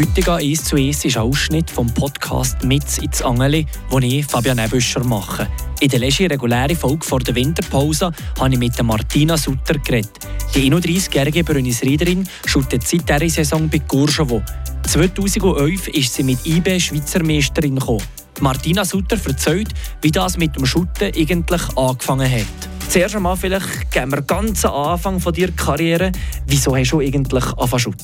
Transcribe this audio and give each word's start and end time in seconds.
Heutige 0.00 0.32
1 0.32 0.64
zu 0.64 0.76
1 0.76 1.04
ist 1.04 1.18
ein 1.18 1.24
Ausschnitt 1.24 1.70
vom 1.70 1.86
Podcast 1.92 2.64
«Mitz 2.64 2.96
ins 2.96 3.20
Angeli», 3.20 3.66
den 3.92 4.02
ich, 4.02 4.24
Fabian 4.24 4.56
Ebüscher, 4.56 5.04
mache. 5.04 5.46
In 5.80 5.90
der 5.90 5.98
letzten 5.98 6.28
regulären 6.28 6.74
Folge 6.74 7.04
vor 7.04 7.18
der 7.18 7.34
Winterpause 7.34 8.10
habe 8.38 8.50
ich 8.50 8.58
mit 8.58 8.82
Martina 8.82 9.36
Sutter 9.36 9.74
geredet. 9.74 10.18
Die 10.54 10.72
31-jährige 10.72 11.44
Brünnisriederin 11.44 12.26
shootet 12.46 12.88
seit 12.88 13.10
dieser 13.10 13.28
Saison 13.28 13.68
bei 13.68 13.80
Courcheveau. 13.80 14.42
2011 14.88 15.88
ist 15.88 16.14
sie 16.14 16.22
mit 16.22 16.46
IB 16.46 16.80
Schweizer 16.80 17.22
Meisterin 17.22 17.78
gekommen. 17.78 18.02
Martina 18.40 18.86
Sutter 18.86 19.18
erzählt, 19.22 19.68
wie 20.00 20.10
das 20.10 20.38
mit 20.38 20.56
dem 20.56 20.64
Shooten 20.64 21.12
eigentlich 21.14 21.76
angefangen 21.76 22.30
hat. 22.30 22.79
Zuerst 22.90 23.14
einmal 23.14 23.36
vielleicht 23.36 23.92
gehen 23.92 24.10
wir 24.10 24.20
ganz 24.22 24.64
am 24.64 24.74
Anfang 24.74 25.20
von 25.20 25.32
deiner 25.32 25.52
Karriere. 25.52 26.10
Wieso 26.48 26.74
hast 26.76 26.90
du 26.90 26.98
eigentlich 26.98 27.46
angefangen? 27.56 27.94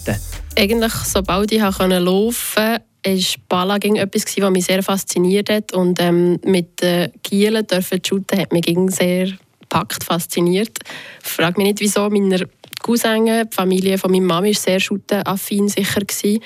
Eigentlich, 0.56 0.92
sobald 0.92 1.50
ich 1.50 1.60
laufen 1.60 1.74
konnte, 1.74 2.82
war 3.04 3.34
Ballaging 3.48 3.96
etwas, 3.96 4.24
was 4.38 4.50
mich 4.50 4.66
sehr 4.66 4.84
fasziniert 4.84 5.50
hat. 5.50 5.72
Und 5.72 6.00
ähm, 6.00 6.38
mit 6.44 6.80
den 6.80 7.10
Gielen 7.24 7.66
dürfen 7.66 8.00
shooten 8.06 8.38
hat 8.38 8.52
mich 8.52 8.64
sehr 8.94 9.32
packt, 9.68 10.04
fasziniert. 10.04 10.78
Ich 11.20 11.30
frage 11.30 11.58
mich 11.58 11.66
nicht, 11.66 11.80
wieso. 11.80 12.08
Meine 12.08 12.48
Cousine, 12.80 13.46
die 13.46 13.56
Familie 13.56 13.98
von 13.98 14.12
meiner 14.12 14.26
Mama 14.26 14.46
war 14.46 14.54
sehr 14.54 14.78
shooten-affin 14.78 15.68
sicher, 15.68 16.02
gewesen, 16.02 16.40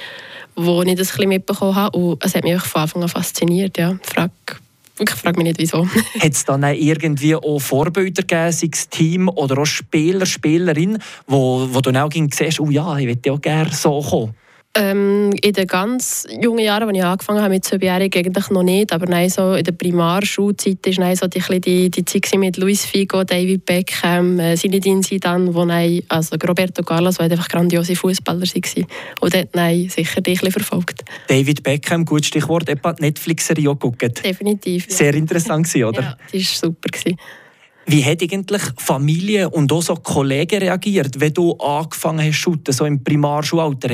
wo 0.56 0.80
ich 0.80 0.94
das 0.94 1.10
ein 1.10 1.16
bisschen 1.16 1.28
mitbekommen 1.28 1.74
habe. 1.74 1.98
Und 1.98 2.24
es 2.24 2.34
hat 2.34 2.44
mich 2.44 2.58
von 2.62 2.80
Anfang 2.80 3.02
an 3.02 3.10
fasziniert. 3.10 3.76
Ja. 3.76 3.98
Ich 4.02 4.16
ich 5.00 5.10
frage 5.10 5.38
mich 5.38 5.44
nicht, 5.44 5.58
wieso. 5.58 5.86
Hat 6.20 6.32
es 6.32 6.44
dann 6.44 6.62
irgendwie 6.62 7.34
auch 7.34 7.58
Vorbilder 7.58 8.22
gegeben, 8.22 8.52
sei 8.52 8.68
es 8.72 8.88
Team 8.88 9.28
oder 9.28 9.58
auch 9.58 9.66
Spieler, 9.66 10.26
Spielerinnen, 10.26 11.02
wo, 11.26 11.68
wo 11.70 11.80
du 11.80 11.90
auch 12.02 12.10
siehst, 12.12 12.60
oh 12.60 12.70
ja, 12.70 12.96
ich 12.98 13.06
würde 13.06 13.32
auch 13.32 13.40
gerne 13.40 13.70
so 13.72 14.00
kommen? 14.00 14.34
Ähm, 14.72 15.32
in 15.42 15.52
den 15.52 15.66
ganz 15.66 16.28
jungen 16.40 16.64
Jahren, 16.64 16.88
als 16.88 16.96
ich 16.96 17.04
angefangen 17.04 17.40
habe 17.40 17.54
mit 17.54 17.64
Zwölfjährigen, 17.64 18.24
eigentlich 18.24 18.50
noch 18.50 18.62
nicht. 18.62 18.92
Aber 18.92 19.06
nein, 19.06 19.28
so 19.28 19.54
in 19.54 19.64
der 19.64 19.72
Primarschulzeit 19.72 20.78
war 20.86 21.16
so 21.16 21.26
die, 21.26 21.60
die, 21.60 21.90
die 21.90 22.04
Zeit 22.04 22.38
mit 22.38 22.56
Luis 22.56 22.84
Figo, 22.84 23.24
David 23.24 23.66
Beckham, 23.66 24.38
äh, 24.38 24.54
Zinedine 24.54 25.00
Zidane, 25.00 25.52
wo 25.52 25.64
nein, 25.64 26.04
also 26.08 26.36
Roberto 26.46 26.84
Carlos, 26.84 27.16
die 27.16 27.22
einfach 27.22 27.48
grandiose 27.48 27.96
Fußballer 27.96 28.42
waren. 28.42 28.86
Und 29.20 29.34
dort 29.34 29.56
nein, 29.56 29.88
sicher 29.88 30.20
dich 30.20 30.38
verfolgt. 30.38 31.02
David 31.26 31.64
Beckham, 31.64 32.04
gutes 32.04 32.28
Stichwort, 32.28 32.68
etwa 32.68 32.92
die 32.92 33.02
Netflix-Serie 33.02 33.70
geguckt. 33.70 34.24
Definitiv. 34.24 34.86
Ja. 34.88 34.96
Sehr 34.96 35.14
interessant, 35.14 35.74
oder? 35.74 36.00
Ja, 36.00 36.16
die 36.32 36.38
war 36.38 36.44
super. 36.44 36.90
Wie 37.92 38.04
hat 38.04 38.22
eigentlich 38.22 38.62
Familie 38.76 39.50
und 39.50 39.72
auch 39.72 39.82
so 39.82 39.96
Kollegen 39.96 40.60
reagiert, 40.60 41.18
wenn 41.18 41.34
du 41.34 41.54
angefangen 41.54 42.24
hast 42.24 42.42
zu 42.42 42.56
so 42.68 42.84
im 42.84 43.02
Primarschulalter? 43.02 43.88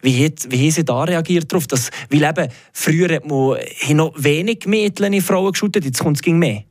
Wie, 0.00 0.24
hat, 0.24 0.50
wie 0.50 0.62
haben 0.62 0.70
sie 0.70 0.82
da 0.82 1.02
reagiert 1.02 1.52
darauf? 1.52 1.66
Dass, 1.66 1.90
weil 2.08 2.22
eben, 2.22 2.50
früher 2.72 3.16
hat 3.16 3.26
man 3.26 3.58
noch 3.90 4.14
wenig 4.16 4.64
Mädchen 4.64 5.20
Frauen 5.20 5.52
geschootet, 5.52 5.84
jetzt 5.84 6.00
kommt 6.00 6.16
es 6.16 6.32
mehr. 6.32 6.64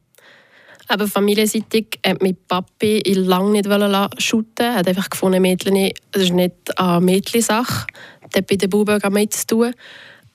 Aber 0.88 1.08
familienseitig 1.08 2.00
hat 2.04 2.24
mein 2.24 2.38
Papi 2.48 3.04
lange 3.14 3.52
nicht 3.52 3.68
shooten. 4.18 4.66
Er 4.66 4.74
hat 4.74 4.88
einfach 4.88 5.12
gefunden, 5.12 5.44
Mädchen, 5.44 5.92
das 6.12 6.24
ist 6.24 6.34
nicht 6.34 6.56
eine 6.76 7.02
Mädchensache. 7.02 7.86
Das 8.32 8.44
bei 8.50 8.56
den 8.56 8.72
Buben 8.72 9.00
mitzutun. 9.14 9.76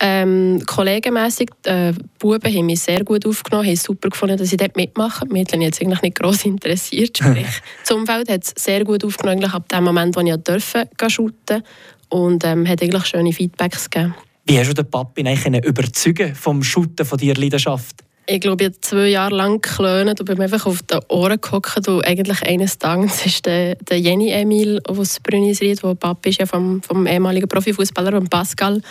Ähm, 0.01 0.63
kollegenmässig, 0.65 1.51
äh, 1.65 1.93
die 1.93 1.99
Buben 2.21 2.55
haben 2.55 2.67
mich 2.67 2.81
sehr 2.81 3.03
gut 3.03 3.27
aufgenommen, 3.27 3.67
haben 3.67 3.77
super 3.77 4.11
gefunden, 4.11 4.37
dass 4.37 4.53
ich 4.53 4.57
dort 4.57 4.77
mitmache. 4.77 5.27
Die 5.27 5.33
Mädchen 5.33 5.61
jetzt 5.61 5.83
eigentlich 5.83 6.03
nicht 6.03 6.19
gross 6.19 6.45
interessiert. 6.45 7.19
Sprich, 7.19 7.47
das 7.83 7.91
Umfeld 7.91 8.31
hat 8.31 8.45
es 8.45 8.55
sehr 8.57 8.85
gut 8.85 9.05
aufgenommen, 9.05 9.39
eigentlich 9.39 9.55
ab 9.55 9.69
dem 9.69 9.85
Moment, 9.85 10.15
wo 10.15 10.21
ich 10.21 10.37
durfte 10.37 10.89
shooten 11.09 11.63
und 12.11 12.45
ähm, 12.45 12.67
hat 12.67 12.83
eigentlich 12.83 13.07
schöne 13.07 13.33
Feedbacks 13.33 13.91
gegeben. 13.91 14.15
Wie 14.47 14.59
hast 14.59 14.71
du 14.71 14.75
den 14.75 14.89
Papi 14.89 15.27
eigentlich 15.27 15.65
überzeugen 15.65 16.35
vom 16.35 16.63
Shooten 16.63 17.05
von 17.05 17.19
deiner 17.19 17.35
Leidenschaft? 17.35 17.97
Ich 18.31 18.41
glaube, 18.41 18.65
ich 18.65 18.71
habe 18.71 18.81
zwei 18.81 19.09
Jahre 19.09 19.35
lang 19.35 19.61
geklönt 19.61 20.21
und 20.21 20.27
bin 20.27 20.41
einfach 20.41 20.67
auf 20.67 20.83
den 20.83 21.01
Ohren 21.09 21.41
gehockt 21.41 21.89
und 21.89 22.05
eigentlich 22.07 22.43
eines 22.43 22.79
Tages 22.79 23.27
ist 23.27 23.47
der, 23.47 23.75
der 23.77 23.99
Jenny 23.99 24.31
Emil, 24.31 24.81
der 24.81 24.99
aus 24.99 25.19
Brünnisried, 25.21 25.83
der 25.83 25.95
Papi 25.95 26.31
ist 26.31 26.41
ja 26.41 26.47
vom, 26.47 26.83
vom 26.83 27.07
ehemaligen 27.07 27.49
Profifußballer, 27.49 28.21
Pascal, 28.23 28.83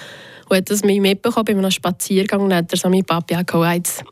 und 0.49 0.57
hat 0.57 0.69
das 0.69 0.83
mich 0.83 0.99
mitbekommen 0.99 1.45
bei 1.45 1.53
einem 1.53 1.71
Spaziergang 1.71 2.41
und 2.41 2.53
hat 2.53 2.71
er 2.71 2.77
so 2.77 2.89
mein 2.89 3.03
Papi 3.03 3.35
jetzt 3.35 4.03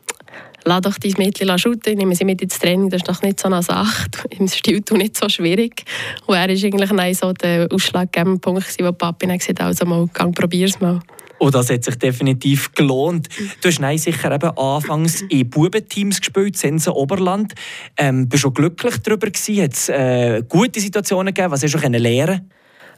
lass 0.66 0.82
doch 0.82 0.98
dein 0.98 1.14
Mädchen 1.18 1.58
shooten, 1.58 1.98
nehmen 1.98 2.16
sie 2.16 2.26
mit 2.26 2.42
ins 2.42 2.60
Training, 2.60 2.90
das 2.90 3.02
ist 3.02 3.08
doch 3.08 3.22
nicht 3.22 3.40
so 3.40 3.48
eine 3.48 3.62
Sache, 3.62 4.10
im 4.32 4.48
Stil 4.48 4.82
nicht 4.94 5.16
so 5.16 5.30
schwierig. 5.30 5.84
Und 6.26 6.36
er 6.36 6.42
war 6.42 6.50
eigentlich 6.50 6.92
nein, 6.92 7.14
so 7.14 7.32
der 7.34 7.68
ausschlaggebende 7.72 8.40
Punkt, 8.40 8.66
wo 8.80 8.92
Papi 8.92 9.28
dann 9.28 9.38
gesagt 9.38 9.60
hat, 9.60 9.68
also 9.68 9.86
mal, 9.86 10.08
gang, 10.08 10.36
probier's 10.36 10.80
mal. 10.80 11.00
Und 11.38 11.54
das 11.54 11.70
hat 11.70 11.84
sich 11.84 11.96
definitiv 11.96 12.74
gelohnt. 12.74 13.28
Du 13.62 13.68
hast 13.68 13.80
nein, 13.80 13.98
sicher 13.98 14.32
eben 14.32 14.58
anfangs 14.58 15.22
in 15.30 15.50
Bubenteams 15.50 16.22
gespielt, 16.22 16.58
Sense 16.58 16.94
Oberland. 16.94 17.54
Ähm, 17.98 18.30
bist 18.30 18.46
du 18.46 18.52
glücklich 18.52 18.98
darüber 19.00 19.28
gewesen? 19.28 19.62
Hat 19.62 19.74
es 19.74 19.90
äh, 19.90 20.44
gute 20.48 20.80
Situationen 20.80 21.34
gegeben? 21.34 21.52
Was 21.52 21.62
hast 21.62 21.74
du 21.74 21.78
lernen 21.78 22.50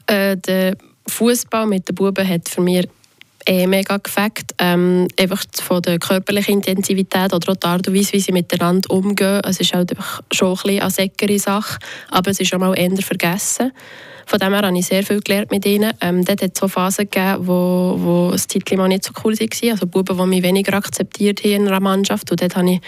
äh, 0.06 0.38
Der 0.38 0.78
Fußball 1.08 1.66
mit 1.66 1.90
den 1.90 1.96
Buben 1.96 2.28
hat 2.28 2.48
für 2.48 2.62
mich 2.62 2.88
eh 3.48 3.68
mega 3.68 3.98
gefällt. 3.98 4.54
Ähm, 4.60 5.08
einfach 5.20 5.44
von 5.62 5.82
der 5.82 6.00
körperlichen 6.00 6.56
Intensivität 6.56 7.34
oder 7.34 7.52
auch 7.52 7.56
die 7.56 7.68
Art 7.68 7.88
und 7.88 7.96
Weise, 7.96 8.14
wie 8.14 8.20
sie 8.20 8.32
miteinander 8.32 8.90
umgehen. 8.92 9.42
Es 9.44 9.60
ist 9.60 9.74
halt 9.74 9.94
schon 10.32 10.50
ein 10.50 10.54
bisschen 10.56 10.82
eine 10.82 10.92
säckere 10.92 11.40
Sache, 11.40 11.80
aber 12.10 12.32
es 12.32 12.40
ist 12.40 12.50
schon 12.50 12.60
mal 12.60 12.78
eher 12.78 12.96
vergessen. 12.98 13.72
Von 14.28 14.40
dem 14.40 14.52
her 14.54 14.62
habe 14.64 14.78
ich 14.78 14.86
sehr 14.86 15.04
viel 15.04 15.22
gelernt 15.22 15.52
mit 15.52 15.66
ihnen. 15.66 15.94
Ähm, 16.02 16.26
dort 16.26 16.42
hat 16.42 16.52
es 16.54 16.60
so 16.60 16.68
Phasen 16.68 17.10
gegeben, 17.10 17.48
wo, 17.48 17.96
wo 17.98 18.32
das 18.32 18.46
Zeitklima 18.46 18.86
nicht 18.86 19.06
so 19.06 19.14
cool 19.24 19.34
war. 19.34 19.72
Also 19.72 19.88
Buben, 19.88 20.18
die 20.18 20.26
mich 20.26 20.44
weniger 20.44 20.74
akzeptiert 20.74 21.46
haben 21.46 21.52
in 21.52 21.68
einer 21.70 21.80
Mannschaft. 21.80 22.30
Und 22.30 22.42
dort 22.42 22.58
habe 22.58 22.72
ich 22.72 22.82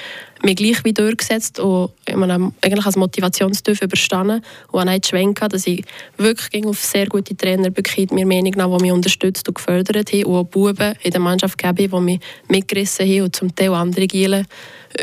mich 0.44 0.56
gleich 0.56 0.84
wieder 0.84 1.04
durchgesetzt 1.04 1.60
und 1.60 1.92
meine, 2.14 2.52
eigentlich 2.62 2.86
als 2.86 2.96
Motivationstüff 2.96 3.82
überstanden. 3.82 4.42
Und 4.72 4.90
auch 4.90 5.00
Schwenk 5.06 5.40
dass 5.50 5.68
ich 5.68 5.84
wirklich 6.18 6.66
auf 6.66 6.80
sehr 6.80 7.08
gute 7.08 7.36
Trainer 7.36 7.70
bekam, 7.70 8.08
mir 8.12 8.26
Meinung 8.26 8.54
nach, 8.56 8.78
die 8.78 8.84
mich 8.84 8.92
unterstützt 8.92 9.48
und 9.48 9.56
gefördert 9.56 10.12
haben. 10.12 10.26
Und 10.26 10.36
auch 10.36 10.44
Buben 10.46 10.96
in 11.04 11.12
der 11.12 11.20
Mannschaft 11.20 11.58
gegeben, 11.58 11.92
die 11.92 12.12
mich 12.12 12.20
mitgerissen 12.48 13.08
haben 13.08 13.22
und 13.24 13.36
zum 13.36 13.54
Teil 13.54 13.74
andere 13.74 14.08
Gielen 14.08 14.46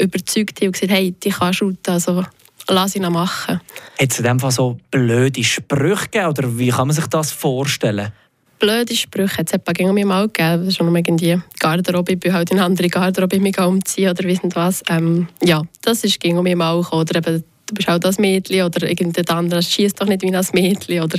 überzeugt 0.00 0.60
haben 0.60 0.68
und 0.68 0.72
gesagt 0.72 0.92
hey, 0.92 1.12
die 1.12 1.30
kannst 1.30 1.60
du. 1.60 1.74
Also, 1.86 2.24
lass 2.68 2.96
ihn 2.96 3.10
machen. 3.10 3.60
Hat 3.98 4.12
es 4.12 4.18
in 4.18 4.24
dem 4.24 4.40
Fall 4.40 4.50
so 4.50 4.78
blöde 4.90 5.44
Sprüche 5.44 6.06
gegeben, 6.06 6.26
oder 6.28 6.58
wie 6.58 6.68
kann 6.68 6.88
man 6.88 6.96
sich 6.96 7.06
das 7.06 7.32
vorstellen? 7.32 8.12
Blöde 8.58 8.94
Sprüche 8.94 9.38
hat 9.38 9.52
es 9.52 9.76
mir 9.78 10.06
mal 10.06 10.28
gegeben. 10.28 10.70
Schon 10.70 10.94
irgendwie 10.94 11.38
Garderobe, 11.58 12.12
ich 12.12 12.20
bin 12.20 12.32
halt 12.32 12.50
in 12.50 12.58
eine 12.58 12.66
andere 12.66 12.88
Garderobe 12.88 13.40
mich 13.40 13.58
umziehen 13.58 14.10
oder 14.10 14.24
wissen 14.24 14.54
was. 14.54 14.82
Ähm, 14.88 15.28
ja, 15.42 15.62
das 15.82 16.04
ist 16.04 16.20
ging 16.20 16.40
mir 16.42 16.56
mal 16.56 16.80
gekommen. 16.80 17.02
Oder 17.02 17.18
eben, 17.18 17.44
du 17.66 17.74
bist 17.74 17.88
halt 17.88 18.04
das 18.04 18.18
Mädchen 18.18 18.62
oder 18.64 18.88
irgendein 18.88 19.28
anderes 19.28 19.70
schießt 19.70 20.00
doch 20.00 20.06
nicht 20.06 20.22
wie 20.22 20.34
ein 20.34 20.46
Mädchen. 20.52 21.02
Oder, 21.02 21.18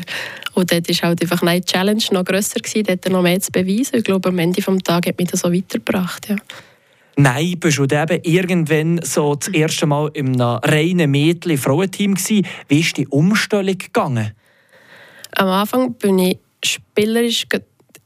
und 0.53 0.71
dort 0.71 0.89
war 0.89 1.09
halt 1.09 1.21
einfach 1.21 1.41
eine 1.41 1.61
Challenge 1.61 2.03
noch 2.11 2.25
grösser, 2.25 2.59
gewesen, 2.59 2.85
dort 2.87 3.09
noch 3.09 3.21
mehr 3.21 3.39
zu 3.39 3.51
beweisen. 3.51 3.97
Ich 3.97 4.03
glaube, 4.03 4.29
am 4.29 4.39
Ende 4.39 4.61
des 4.61 4.83
Tages 4.83 5.09
hat 5.09 5.19
mich 5.19 5.29
das 5.29 5.41
so 5.41 5.53
weitergebracht. 5.53 6.29
Ja. 6.29 6.35
Nein, 7.19 7.55
bist 7.59 7.79
du 7.79 7.83
eben 7.83 8.21
irgendwann 8.23 9.01
so 9.03 9.33
das 9.33 9.47
erste 9.47 9.87
Mal 9.87 10.11
in 10.13 10.39
einem 10.39 10.59
reinen 10.63 11.09
Mädchen-Frauenteam 11.09 12.13
gewesen. 12.13 12.45
Wie 12.67 12.79
ist 12.79 12.95
die 12.95 13.07
Umstellung 13.07 13.77
gegangen? 13.77 14.33
Am 15.35 15.47
Anfang 15.47 15.93
bin 15.95 16.19
ich 16.19 16.37
spielerisch, 16.63 17.45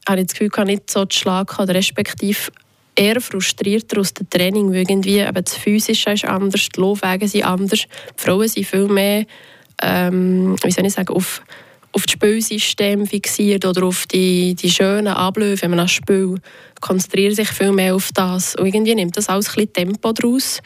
habe 0.08 0.20
ich 0.20 0.26
das 0.26 0.34
Gefühl, 0.34 0.50
ich 0.56 0.64
nicht 0.64 0.90
so 0.90 1.04
Schlag 1.08 1.58
oder 1.58 1.74
respektive 1.74 2.50
eher 2.94 3.20
frustrierter 3.20 4.00
aus 4.00 4.12
dem 4.14 4.28
Training, 4.28 4.70
weil 4.70 4.82
irgendwie 4.82 5.18
eben 5.18 5.44
das 5.44 5.56
Physische 5.56 6.10
ist 6.10 6.24
anders, 6.24 6.68
die 6.68 6.80
Laufwege 6.80 7.26
sind 7.26 7.44
anders. 7.44 7.80
Die 7.80 8.22
Frauen 8.22 8.48
sind 8.48 8.66
viel 8.66 8.88
mehr, 8.88 9.24
ähm, 9.82 10.56
wie 10.62 10.70
soll 10.70 10.86
ich 10.86 10.92
sagen, 10.92 11.14
auf 11.14 11.42
auf 11.92 12.06
das 12.06 12.12
Spielsystem 12.12 13.06
fixiert 13.06 13.64
oder 13.64 13.84
auf 13.84 14.06
die, 14.06 14.54
die 14.54 14.70
schönen 14.70 15.08
Abläufe, 15.08 15.62
wenn 15.62 15.70
man 15.70 15.80
das 15.80 15.92
Spiel 15.92 16.36
konzentriert 16.80 17.36
sich 17.36 17.48
viel 17.48 17.72
mehr 17.72 17.94
auf 17.94 18.10
das. 18.14 18.56
Und 18.56 18.66
irgendwie 18.66 18.94
nimmt 18.94 19.16
das 19.16 19.28
alles 19.28 19.48
ein 19.50 19.54
bisschen 19.54 19.72
Tempo 19.72 20.12
daraus. 20.12 20.60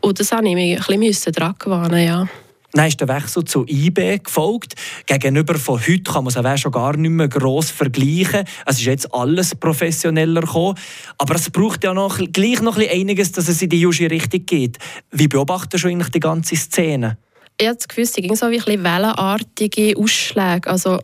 Und 0.00 0.20
das 0.20 0.32
habe 0.32 0.46
ich 0.48 0.54
mich 0.54 0.88
ein 0.88 1.00
bisschen 1.00 1.32
dran 1.32 1.54
gewöhnen, 1.58 2.04
ja. 2.04 2.28
Dann 2.76 2.88
ist 2.88 3.00
der 3.00 3.08
Wechsel 3.08 3.44
zu 3.44 3.64
IB 3.66 4.18
gefolgt. 4.18 4.74
Gegenüber 5.06 5.54
von 5.54 5.80
heute 5.80 6.02
kann 6.02 6.24
man 6.24 6.46
es 6.46 6.60
schon 6.60 6.72
gar 6.72 6.96
nicht 6.96 7.10
mehr 7.10 7.28
gross 7.28 7.70
vergleichen. 7.70 8.44
Es 8.66 8.78
ist 8.78 8.84
jetzt 8.84 9.14
alles 9.14 9.54
professioneller 9.54 10.42
gekommen. 10.42 10.78
Aber 11.18 11.34
es 11.34 11.50
braucht 11.50 11.84
ja 11.84 11.94
noch, 11.94 12.18
gleich 12.32 12.60
noch 12.60 12.78
einiges, 12.78 13.32
dass 13.32 13.48
es 13.48 13.62
in 13.62 13.70
die 13.70 13.80
Jusche 13.80 14.10
Richtung 14.10 14.44
geht. 14.46 14.78
Wie 15.10 15.28
beobachtest 15.28 15.84
du 15.84 15.88
eigentlich 15.88 16.10
die 16.10 16.20
ganze 16.20 16.56
Szene? 16.56 17.18
ich 17.58 17.66
habe 17.66 17.76
das 17.76 17.88
Gefühl, 17.88 18.04
es 18.04 18.12
ging 18.12 18.36
so 18.36 18.50
wie 18.50 18.60
wellenartige 18.66 19.96
Ausschläge. 19.96 20.68
Also, 20.68 21.00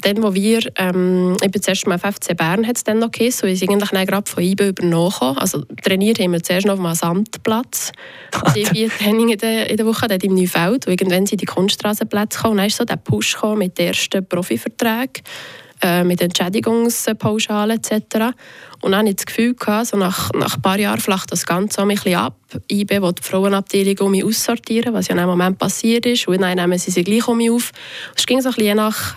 dann, 0.00 0.22
wo 0.22 0.34
wir, 0.34 0.60
ähm, 0.76 1.36
ich 1.42 1.50
bin 1.50 1.62
zuerst 1.62 1.86
mal 1.86 1.98
FC 1.98 2.36
Bern, 2.36 2.66
hat 2.66 2.76
es 2.76 2.84
dann 2.84 2.98
noch 2.98 3.10
geheißen, 3.10 3.48
und 3.48 3.54
ich 3.54 3.62
eigentlich 3.68 3.90
dann 3.90 4.06
gerade 4.06 4.30
von 4.30 4.42
IBE 4.42 4.68
übernommen. 4.68 5.38
Also 5.38 5.64
trainiert 5.82 6.18
haben 6.18 6.32
wir 6.32 6.42
zuerst 6.42 6.66
noch 6.66 6.74
auf 6.74 6.84
einem 6.84 6.94
Sandplatz. 6.94 7.92
die 8.54 8.66
vier 8.66 8.88
Trainings 8.90 9.32
in 9.32 9.38
der, 9.38 9.70
in 9.70 9.76
der 9.76 9.86
Woche, 9.86 10.08
dort 10.08 10.24
im 10.24 10.34
Neufeld. 10.34 10.86
Und 10.86 10.92
irgendwann 10.92 11.26
sind 11.26 11.40
die 11.40 11.46
Kunststraßenplätze 11.46 12.38
gekommen. 12.38 12.52
Und 12.52 12.58
dann 12.58 12.66
ist 12.66 12.76
so 12.76 12.84
der 12.84 12.96
Push 12.96 13.36
mit 13.56 13.78
den 13.78 13.88
ersten 13.88 14.26
Profiverträgen. 14.26 15.22
äh, 15.82 16.04
mit 16.04 16.20
Entschädigungspauschalen 16.20 17.78
etc. 17.78 18.34
Und 18.80 18.92
dann 18.92 19.00
hatte 19.00 19.10
ich 19.10 19.16
das 19.16 19.26
Gefühl, 19.26 19.54
gehabt, 19.54 19.86
so 19.86 19.96
nach, 19.96 20.30
nach 20.32 20.56
ein 20.56 20.62
paar 20.62 20.78
Jahren 20.78 21.00
flacht 21.00 21.32
das 21.32 21.46
Ganze 21.46 21.80
auch 21.80 21.84
ein 21.84 21.94
bisschen 21.94 22.16
ab. 22.16 22.36
IB 22.70 23.00
will 23.00 23.12
die 23.12 23.22
Frauenabteilung 23.22 23.98
um 24.00 24.10
mich 24.12 24.24
aussortieren, 24.24 24.94
was 24.94 25.08
ja 25.08 25.14
in 25.14 25.20
einem 25.20 25.30
Moment 25.30 25.58
passiert 25.58 26.06
ist. 26.06 26.28
Und 26.28 26.42
dann 26.42 26.56
nehmen 26.56 26.78
sie 26.78 26.90
sich 26.90 27.04
gleich 27.04 27.26
um 27.28 27.38
mich 27.38 27.50
auf. 27.50 27.72
Es 28.16 28.26
ging 28.26 28.40
so 28.40 28.50
ein 28.50 28.54
bisschen 28.54 28.76
nach 28.76 29.16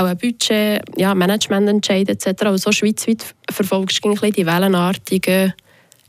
auch 0.00 0.06
ein 0.06 0.16
Budget, 0.16 0.82
ja, 0.96 1.14
Managemententscheid 1.14 2.08
etc. 2.08 2.42
Und 2.46 2.58
so 2.58 2.72
schweizweit 2.72 3.34
verfolgst 3.50 4.04
du 4.04 4.14
die 4.14 4.46
wellenartigen 4.46 5.54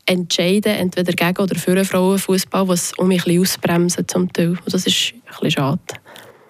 Entscheide, 0.06 0.70
entweder 0.70 1.14
gegen 1.14 1.38
oder 1.38 1.56
für 1.56 1.86
Frauenfußball, 1.86 2.68
was 2.68 2.94
um 2.98 3.08
mich 3.08 3.22
ein 3.22 3.26
bisschen 3.26 3.42
ausbremsen 3.42 4.08
zum 4.08 4.32
Teil. 4.34 4.50
Und 4.50 4.74
das 4.74 4.86
ist 4.86 5.14
ein 5.14 5.22
bisschen 5.30 5.52
schade. 5.52 5.80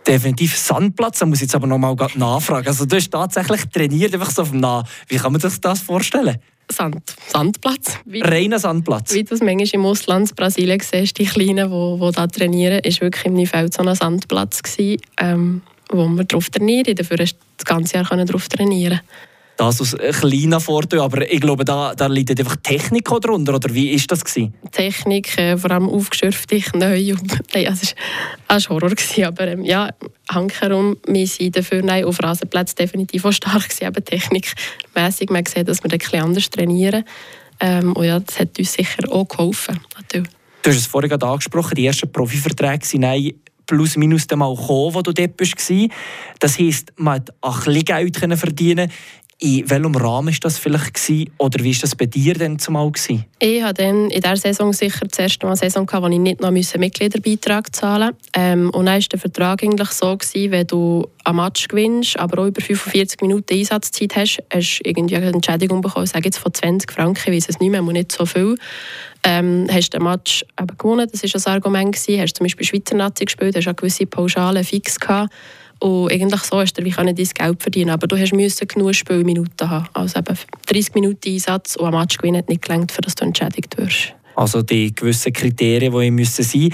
Definitiv 0.07 0.57
Sandplatz, 0.57 1.19
da 1.19 1.25
muss 1.25 1.39
ich 1.39 1.43
jetzt 1.43 1.55
aber 1.55 1.67
noch 1.67 1.77
mal 1.77 1.95
nachfragen. 2.15 2.67
Also 2.67 2.85
du 2.85 2.95
hast 2.95 3.11
tatsächlich 3.11 3.65
trainiert, 3.65 4.13
einfach 4.13 4.31
so 4.31 4.41
auf 4.41 4.49
dem 4.49 4.59
Nah. 4.59 4.83
Wie 5.07 5.17
kann 5.17 5.31
man 5.31 5.41
sich 5.41 5.59
das 5.61 5.81
vorstellen? 5.81 6.37
Sand, 6.71 7.15
Sandplatz. 7.27 7.97
Wie, 8.05 8.21
Reiner 8.21 8.57
Sandplatz. 8.57 9.13
Wie 9.13 9.23
du 9.23 9.35
es 9.35 9.41
manchmal 9.41 9.67
im 9.73 9.85
Ausland, 9.85 10.35
Brasilien 10.35 10.79
siehst, 10.79 11.19
die 11.19 11.25
Kleinen, 11.25 11.69
die, 11.69 12.05
die 12.05 12.11
da 12.11 12.27
trainieren, 12.27 12.81
war 12.83 13.01
wirklich 13.01 13.25
im 13.25 13.45
Feld 13.45 13.73
so 13.73 13.83
ein 13.83 13.93
Sandplatz 13.93 14.63
gewesen, 14.63 15.01
ähm, 15.19 15.61
wo 15.91 16.07
wir 16.07 16.23
drauf 16.23 16.49
trainieren. 16.49 16.95
Dafür 16.95 17.17
hast 17.19 17.33
du 17.33 17.39
das 17.57 17.65
ganze 17.65 17.95
Jahr 17.95 18.25
darauf 18.25 18.47
trainieren 18.47 19.01
das 19.61 19.79
aus 19.79 19.95
kleinen 20.19 20.59
Vorteil, 20.59 21.01
aber 21.01 21.31
ich 21.31 21.39
glaube, 21.39 21.63
da, 21.63 21.93
da 21.93 22.07
liegt 22.07 22.31
einfach 22.39 22.55
Technik 22.57 23.05
darunter, 23.05 23.55
oder 23.55 23.73
wie 23.73 23.93
war 23.93 24.03
das? 24.07 24.25
Gewesen? 24.25 24.53
Technik, 24.71 25.37
äh, 25.37 25.55
vor 25.55 25.71
allem 25.71 25.87
aufgeschürfte 25.87 26.61
neu. 26.73 27.13
nein, 27.53 27.65
es 27.67 27.95
war 28.47 28.57
ein 28.57 28.69
Horror, 28.69 28.89
gewesen, 28.89 29.25
aber 29.25 29.47
ähm, 29.47 29.63
ja, 29.63 29.89
hankerum, 30.29 30.97
wir 31.05 31.27
sind 31.27 31.55
dafür 31.55 31.83
nein, 31.83 32.05
auf 32.05 32.21
Rasenplätzen 32.21 32.75
definitiv 32.77 33.23
auch 33.23 33.31
stark 33.31 33.69
gewesen, 33.69 33.85
aber 33.85 34.03
technikmässig. 34.03 35.29
Man 35.29 35.45
sieht, 35.45 35.67
dass 35.67 35.83
wir 35.83 35.91
ein 35.91 35.97
bisschen 35.97 36.21
anders 36.21 36.49
trainieren. 36.49 37.03
Ähm, 37.59 37.93
und 37.93 38.05
ja, 38.05 38.19
das 38.19 38.39
hat 38.39 38.57
uns 38.57 38.73
sicher 38.73 39.03
auch 39.11 39.27
geholfen. 39.27 39.79
Natürlich. 39.95 40.31
Du 40.63 40.69
hast 40.69 40.77
es 40.77 40.87
vorhin 40.87 41.09
gerade 41.09 41.25
angesprochen, 41.25 41.75
die 41.75 41.85
ersten 41.85 42.11
Profiverträge 42.11 42.85
sind 42.85 43.03
plus 43.71 43.95
minus 43.95 44.27
mal 44.35 44.53
gekommen, 44.53 44.93
wo 44.93 45.01
du 45.01 45.13
dort 45.13 45.39
warst. 45.39 45.71
Das 46.39 46.59
heisst, 46.59 46.91
man 46.97 47.23
auch 47.39 47.65
ein 47.65 47.73
bisschen 47.73 47.85
Geld 47.85 48.37
verdienen 48.37 48.91
in 49.43 49.67
welchem 49.71 49.95
Rahmen 49.95 50.27
war 50.27 50.39
das 50.41 50.59
vielleicht 50.59 50.93
gewesen, 50.93 51.31
oder 51.39 51.63
wie 51.63 51.73
war 51.73 51.81
das 51.81 51.95
bei 51.95 52.05
dir 52.05 52.35
denn 52.35 52.59
zumal 52.59 52.91
gewesen? 52.91 53.25
Ich 53.39 53.63
hatte 53.63 53.81
dann 53.81 54.11
in 54.11 54.21
dieser 54.21 54.37
Saison 54.37 54.71
sicher 54.71 55.07
das 55.07 55.17
erste 55.17 55.47
Mal 55.47 55.53
eine 55.53 55.57
Saison, 55.57 55.87
gehabt, 55.87 56.05
wo 56.05 56.09
ich 56.09 56.19
nicht 56.19 56.41
noch 56.41 56.51
Mitgliederbeitrag 56.51 57.75
zahlen 57.75 58.11
musste. 58.13 58.31
Ähm, 58.35 58.69
und 58.69 58.85
dann 58.85 59.01
war 59.01 59.07
der 59.11 59.19
Vertrag 59.19 59.63
eigentlich 59.63 59.89
so, 59.89 60.15
gewesen, 60.15 60.51
wenn 60.51 60.67
du 60.67 61.07
einen 61.23 61.37
Match 61.37 61.67
gewinnst, 61.67 62.19
aber 62.19 62.43
auch 62.43 62.47
über 62.47 62.61
45 62.61 63.21
Minuten 63.21 63.51
Einsatzzeit 63.51 64.15
hast, 64.15 64.43
hast 64.53 64.77
du 64.77 64.87
irgendwie 64.87 65.15
eine 65.15 65.33
Entschädigung 65.33 65.81
bekommen, 65.81 66.05
sage 66.05 66.25
jetzt 66.25 66.37
von 66.37 66.53
20 66.53 66.91
Franken, 66.91 67.33
ich 67.33 67.37
weiß 67.37 67.49
es 67.49 67.59
nicht 67.59 67.71
mehr, 67.71 67.79
aber 67.79 67.93
nicht 67.93 68.11
so 68.11 68.27
viel. 68.27 68.57
Ähm, 69.23 69.67
hast 69.71 69.89
den 69.91 70.03
Match 70.03 70.45
eben 70.59 70.77
gewonnen, 70.77 71.07
das 71.11 71.23
war 71.23 71.47
ein 71.47 71.55
Argument. 71.55 71.95
Gewesen. 71.95 72.21
Hast 72.21 72.37
zum 72.37 72.45
Beispiel 72.45 72.65
Schweizer 72.65 72.95
Nazi 72.95 73.25
gespielt, 73.25 73.55
hast 73.55 73.67
eine 73.67 73.75
gewisse 73.75 74.05
Pauschale 74.05 74.63
fix 74.63 74.99
gehabt. 74.99 75.33
Und 75.81 76.11
eigentlich 76.11 76.41
so 76.43 76.59
hast 76.59 76.77
du 76.77 76.85
wie 76.85 76.91
dein 76.91 77.15
Geld 77.15 77.61
verdienen 77.61 77.89
aber 77.89 78.05
du 78.05 78.17
hast 78.17 78.33
müssen 78.33 78.67
genug 78.67 78.93
Spielminuten 78.93 79.69
haben. 79.69 79.87
Also 79.93 80.19
eben 80.19 80.37
30 80.67 80.93
Minuten 80.93 81.29
Einsatz 81.29 81.75
und 81.75 81.87
ein 81.87 81.93
Match 81.99 82.17
gewinnen 82.17 82.37
hat 82.37 82.49
nicht 82.49 82.61
gelangt, 82.61 82.91
für 82.91 83.01
dass 83.01 83.15
du 83.15 83.25
entschädigt 83.25 83.77
wirst. 83.77 84.13
Also 84.35 84.61
die 84.61 84.93
gewissen 84.93 85.33
Kriterien, 85.33 85.91
die 85.91 86.11
müssen 86.11 86.43
sein 86.43 86.69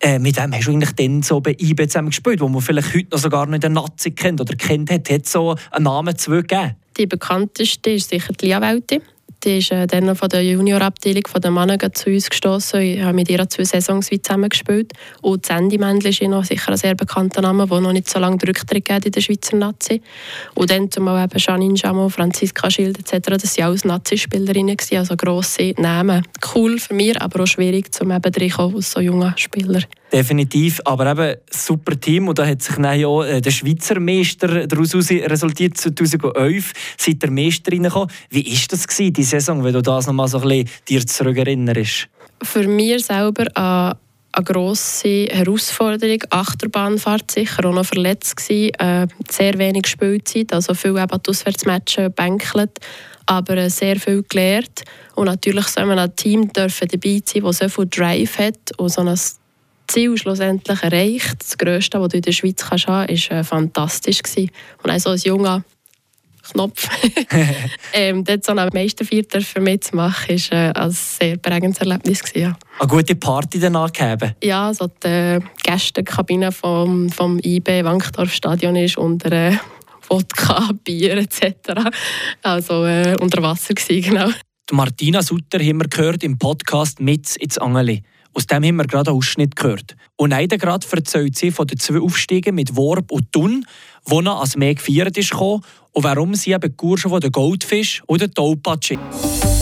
äh, 0.00 0.18
mit 0.18 0.36
wem 0.36 0.52
hast 0.52 0.66
du 0.66 0.72
eigentlich 0.72 0.92
dann 0.92 1.22
so 1.22 1.40
bei 1.40 1.56
IB 1.58 1.86
zusammen 1.86 2.10
gespielt, 2.10 2.40
wo 2.40 2.48
man 2.48 2.60
vielleicht 2.60 2.94
heute 2.94 3.06
noch 3.10 3.18
sogar 3.18 3.46
nicht 3.46 3.62
den 3.62 3.72
Nazi 3.72 4.10
kennt 4.10 4.38
oder 4.40 4.54
kennt 4.54 4.90
hat, 4.90 5.08
hat 5.08 5.26
so 5.26 5.56
einen 5.70 5.84
Namen 5.84 6.18
zu 6.18 6.32
gegeben? 6.32 6.74
Die 6.98 7.06
bekannteste 7.06 7.90
ist 7.90 8.10
sicher 8.10 8.32
die 8.34 8.46
Lia 8.46 8.60
Welti. 8.60 9.00
Die 9.44 9.58
ist 9.58 9.70
äh, 9.72 9.86
dann 9.86 10.16
von 10.16 10.28
der 10.30 10.42
Juniorabteilung 10.42 11.26
von 11.26 11.40
den 11.40 11.52
Männern 11.52 11.78
zu 11.92 12.08
uns 12.08 12.30
gestoßen. 12.30 12.80
Ich 12.80 13.02
habe 13.02 13.12
mit 13.12 13.28
ihr 13.28 13.46
zwei 13.48 13.64
Saisons 13.64 14.08
zusammen 14.08 14.48
gespielt. 14.48 14.92
Und 15.20 15.44
Sandy 15.44 15.76
Mendel 15.76 16.10
ist 16.10 16.22
noch 16.22 16.44
sicher 16.44 16.72
ein 16.72 16.78
sehr 16.78 16.94
bekannter 16.94 17.42
Name, 17.42 17.66
der 17.66 17.80
noch 17.80 17.92
nicht 17.92 18.08
so 18.08 18.18
lange 18.18 18.38
den 18.38 18.48
Rücktritt 18.48 18.88
in 19.04 19.12
der 19.12 19.20
Schweizer 19.20 19.56
Nazi. 19.56 20.00
Und 20.54 20.70
dann 20.70 20.90
zumal 20.90 21.24
eben 21.24 21.38
Janine 21.38 21.74
Jamo, 21.74 22.08
Franziska 22.08 22.70
Schild 22.70 22.98
etc. 22.98 23.28
Das 23.30 23.58
waren 23.58 23.66
alles 23.66 23.84
Nazi-Spielerinnen, 23.84 24.76
also 24.92 25.16
grosse 25.16 25.74
Namen. 25.76 26.26
Cool 26.54 26.78
für 26.78 26.94
mich, 26.94 27.20
aber 27.20 27.42
auch 27.42 27.46
schwierig, 27.46 27.92
zum 27.92 28.12
eben 28.12 28.32
reinkommen 28.34 28.76
als 28.76 28.92
so 28.92 29.00
junger 29.00 29.34
Spieler. 29.36 29.82
Definitiv, 30.14 30.80
aber 30.84 31.10
eben 31.10 31.40
super 31.50 31.98
Team 31.98 32.28
und 32.28 32.38
da 32.38 32.46
hat 32.46 32.62
sich 32.62 32.76
dann 32.76 33.00
ja 33.00 33.24
äh, 33.24 33.40
der 33.40 33.50
Schweizer 33.50 33.98
Meister 33.98 34.68
daraus 34.68 34.94
resultiert 34.94 35.76
2011, 35.76 36.72
seit 36.96 37.20
der 37.20 37.32
Meister 37.32 37.72
reingekommen. 37.72 38.08
Wie 38.30 38.46
war 38.46 38.60
das 38.70 38.86
gewesen, 38.86 39.12
die 39.12 39.24
Saison, 39.24 39.64
wenn 39.64 39.72
du 39.72 39.82
das 39.82 40.06
nochmal 40.06 40.28
so 40.28 40.38
ein 40.38 40.48
bisschen 40.48 40.70
dir 40.88 41.04
zurückerinnerst? 41.04 42.08
Für 42.44 42.68
mich 42.68 43.04
selber 43.04 43.46
eine, 43.56 43.96
eine 44.30 44.44
grosse 44.44 45.26
Herausforderung. 45.32 46.22
Achterbahnfahrt 46.30 47.32
sicher, 47.32 47.66
auch 47.66 47.74
noch 47.74 47.84
verletzt 47.84 48.36
gewesen, 48.36 48.72
äh, 48.74 49.08
sehr 49.28 49.58
wenig 49.58 49.88
Spielzeit, 49.88 50.52
also 50.52 50.74
viel 50.74 50.96
eben 50.96 51.22
die 51.26 51.28
Auswärtsmatches 51.28 52.12
bänkelt, 52.14 52.78
aber 53.26 53.56
äh, 53.56 53.68
sehr 53.68 53.98
viel 53.98 54.22
gelernt. 54.22 54.84
Und 55.16 55.26
natürlich 55.26 55.66
soll 55.66 55.86
man 55.86 55.98
ein 55.98 56.14
Team 56.14 56.52
dürfen 56.52 56.86
dabei 56.86 57.20
sein, 57.24 57.42
das 57.42 57.58
so 57.58 57.68
viel 57.68 57.86
Drive 57.86 58.38
hat 58.38 58.78
und 58.78 58.90
so 58.90 59.00
ein 59.00 59.18
Ziel 59.86 60.16
schlussendlich 60.16 60.82
erreicht. 60.82 61.36
Das 61.38 61.58
Größte, 61.58 62.00
was 62.00 62.08
du 62.08 62.16
in 62.16 62.22
der 62.22 62.32
Schweiz 62.32 62.64
kannst 62.64 62.86
haben 62.86 63.08
war 63.08 63.38
äh, 63.38 63.44
fantastisch. 63.44 64.22
Gewesen. 64.22 64.50
Und 64.82 64.90
auch 64.90 64.98
so 64.98 65.10
als 65.10 65.24
junger 65.24 65.64
Knopf 66.52 66.88
ähm, 67.92 68.24
dort 68.24 68.44
so 68.44 68.52
eine 68.52 68.68
Meisterfeier 68.72 69.22
mitzumachen, 69.60 70.36
war 70.50 70.58
äh, 70.58 70.72
ein 70.72 70.90
sehr 70.90 71.36
prägendes 71.38 71.80
Erlebnis. 71.80 72.22
Gewesen, 72.22 72.40
ja. 72.40 72.56
Eine 72.78 72.88
gute 72.88 73.16
Party 73.16 73.58
danach 73.58 73.92
gegeben? 73.92 74.34
Ja, 74.42 74.72
so 74.74 74.88
die 75.02 75.38
Gästekabine 75.62 76.52
vom, 76.52 77.10
vom 77.10 77.38
IB 77.38 77.84
Wankdorf-Stadion 77.84 78.76
ist 78.76 78.98
unter 78.98 79.32
äh, 79.32 79.56
Wodka, 80.08 80.70
Bier 80.84 81.16
etc. 81.16 81.90
Also 82.42 82.84
äh, 82.84 83.16
unter 83.20 83.42
Wasser 83.42 83.74
gewesen, 83.74 84.10
genau. 84.10 84.30
Die 84.70 84.74
Martina 84.74 85.22
Sutter 85.22 85.58
haben 85.58 85.80
wir 85.80 85.88
gehört 85.88 86.24
im 86.24 86.38
Podcast 86.38 87.00
«Mit 87.00 87.36
ins 87.36 87.58
Angeli». 87.58 88.02
Aus 88.34 88.46
dem 88.46 88.64
haben 88.64 88.76
wir 88.76 88.86
gerade 88.86 89.10
einen 89.10 89.18
Ausschnitt 89.18 89.56
gehört. 89.56 89.96
Und 90.16 90.30
Neide 90.30 90.58
gerade 90.58 90.86
erzählt 90.90 91.36
sie 91.36 91.50
von 91.50 91.66
den 91.66 91.78
zwei 91.78 92.00
Aufstiegen 92.00 92.54
mit 92.54 92.76
Worb 92.76 93.10
und 93.12 93.30
Thun, 93.32 93.64
wo 94.04 94.20
noch 94.20 94.40
als 94.40 94.56
mehr 94.56 94.74
gefeiert 94.74 95.16
ist 95.16 95.32
und 95.32 95.64
warum 95.94 96.34
sie 96.34 96.52
eben 96.52 96.76
Kurse 96.76 97.08
von 97.08 97.20
den 97.20 97.32
Goldfisch 97.32 98.02
oder 98.06 98.26
den 98.26 98.34
Taupatschi. 98.34 98.98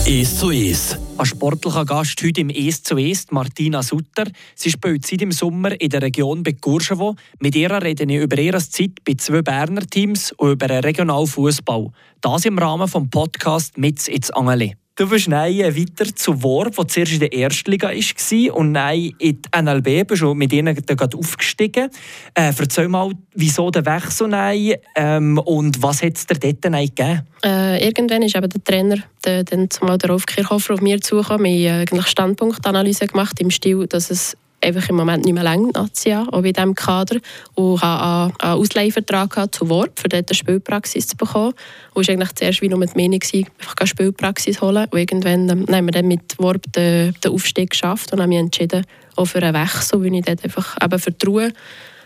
«Es 0.05 0.37
zu 0.37 0.51
Es». 0.51 0.97
Ein 1.17 1.25
sportlicher 1.25 1.85
Gast 1.85 2.21
heute 2.21 2.41
im 2.41 2.49
«Es 2.49 2.83
zu 2.83 2.97
Es», 2.97 3.27
Martina 3.31 3.81
Sutter. 3.81 4.25
Sie 4.53 4.69
spielt 4.69 5.05
seit 5.05 5.21
im 5.21 5.31
Sommer 5.31 5.79
in 5.79 5.89
der 5.89 6.01
Region 6.01 6.43
Bekurschewo. 6.43 7.15
Mit 7.39 7.55
ihr 7.55 7.71
rede 7.71 8.03
ich 8.03 8.21
über 8.21 8.37
ihre 8.37 8.59
Zeit 8.59 9.03
bei 9.05 9.13
zwei 9.13 9.41
Berner 9.41 9.87
Teams 9.87 10.33
und 10.33 10.51
über 10.51 10.67
den 10.67 10.81
regionalen 10.81 11.27
Fußball. 11.27 11.87
Das 12.19 12.43
im 12.43 12.57
Rahmen 12.57 12.91
des 12.91 13.09
Podcasts 13.11 13.77
«Mit 13.77 14.05
ins 14.09 14.31
Angeli». 14.31 14.75
Du 14.95 15.09
bist 15.09 15.27
nein 15.27 15.57
weiter 15.75 16.13
zu 16.13 16.43
Worb, 16.43 16.77
wo 16.77 16.83
zuerst 16.83 17.13
in 17.13 17.19
der 17.19 17.33
Erstliga 17.33 17.89
war 17.89 18.55
und 18.55 18.73
nein 18.73 19.11
in 19.17 19.41
die 19.41 19.61
NLB 19.61 20.07
bist 20.07 20.21
und 20.21 20.37
mit 20.37 20.53
ihnen 20.53 20.75
gerade 20.75 21.17
aufgestiegen. 21.17 21.89
Äh, 22.35 22.53
erzähl 22.55 22.87
mal, 22.87 23.11
wieso 23.33 23.71
der 23.71 23.87
Wechsel 23.87 24.27
nein 24.27 24.75
ähm, 24.95 25.39
und 25.39 25.81
was 25.81 26.03
hat 26.03 26.17
es 26.17 26.27
dir 26.27 26.37
dort 26.37 26.71
nein 26.71 26.89
gegeben? 26.89 27.23
Äh, 27.43 27.83
irgendwann 27.83 28.21
ist 28.21 28.35
eben 28.35 28.47
der 28.47 28.63
Trainer 28.63 28.97
der, 29.25 29.43
dann 29.43 29.67
zumal 29.71 29.97
der 29.97 30.11
Rolf 30.11 30.27
Kirchhofer 30.27 30.75
auf 30.75 30.81
mir 30.81 31.01
zugekommen. 31.01 31.51
Haben 31.51 31.97
äh, 31.97 32.01
Standpunktanalyse 32.03 33.07
gemacht 33.07 33.39
im 33.39 33.49
Stil, 33.49 33.87
dass 33.87 34.11
es 34.11 34.37
einfach 34.63 34.89
im 34.89 34.95
Moment 34.95 35.25
nicht 35.25 35.33
mehr 35.33 35.43
länger 35.43 35.71
Nazia, 35.73 36.25
auch 36.31 36.41
bei 36.41 36.51
diesem 36.51 36.75
Kader. 36.75 37.19
Und 37.55 37.81
hatte 37.81 38.33
einen 38.39 38.53
Ausleihvertrag 38.53 39.53
zu 39.53 39.69
Worp, 39.69 39.99
um 40.03 40.09
dort 40.09 40.29
eine 40.29 40.35
Spielpraxis 40.35 41.07
zu 41.07 41.17
bekommen. 41.17 41.53
Und 41.93 42.07
es 42.07 42.17
war 42.17 42.35
zuerst 42.35 42.61
wie 42.61 42.69
nur 42.69 42.79
mit 42.79 42.95
Meinung, 42.95 43.19
einfach 43.23 43.75
eine 43.77 43.87
Spielpraxis 43.87 44.61
holen. 44.61 44.87
Und 44.89 44.97
irgendwann 44.97 45.49
ähm, 45.49 45.65
haben 45.69 45.85
wir 45.85 45.91
dann 45.91 46.07
mit 46.07 46.37
Worp 46.39 46.71
den, 46.73 47.13
den 47.23 47.31
Aufstieg 47.31 47.71
geschafft 47.71 48.13
und 48.13 48.21
haben 48.21 48.29
mich 48.29 48.39
entschieden, 48.39 48.85
auch 49.15 49.25
für 49.25 49.41
einen 49.41 49.53
Wechsel, 49.53 50.01
weil 50.01 50.15
ich 50.15 50.25
dort 50.25 50.43
einfach 50.43 50.75
eben 50.81 50.99
Vertrauen 50.99 51.53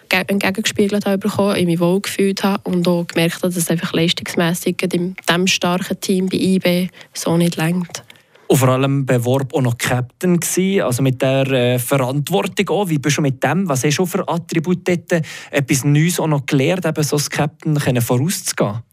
entgegengespiegelt 0.09 1.05
habe 1.05 1.17
bekommen, 1.17 1.57
ich 1.57 1.65
mich 1.65 1.79
wohl 1.79 2.01
gefühlt 2.01 2.43
habe 2.43 2.69
und 2.69 2.87
auch 2.87 3.05
gemerkt 3.07 3.35
habe, 3.35 3.47
dass 3.47 3.57
es 3.57 3.69
einfach 3.69 3.93
leistungsmässig 3.93 4.81
in 4.81 4.89
diesem 5.27 5.47
starken 5.47 5.99
Team 5.99 6.27
bei 6.29 6.37
IB 6.37 6.89
so 7.13 7.35
nicht 7.37 7.57
längt. 7.57 8.03
Und 8.47 8.57
vor 8.57 8.69
allem 8.69 9.05
beworb 9.05 9.53
auch 9.53 9.61
noch 9.61 9.77
Captain 9.77 10.39
gewesen, 10.39 10.81
also 10.81 11.03
mit 11.03 11.21
der 11.21 11.47
äh, 11.51 11.79
Verantwortung 11.79 12.69
auch. 12.69 12.89
Wie 12.89 12.97
bist 12.97 13.17
du 13.17 13.21
mit 13.21 13.43
dem? 13.43 13.67
Was 13.67 13.83
hast 13.83 13.97
du 13.97 14.05
für 14.05 14.27
Attribute 14.27 14.87
dort? 14.87 15.21
Etwas 15.51 15.83
Neues 15.83 16.19
auch 16.19 16.27
noch 16.27 16.45
gelernt, 16.45 16.85
eben 16.85 17.03
so 17.03 17.17
als 17.17 17.29
Captain 17.29 17.77
vorauszugehen? 18.01 18.83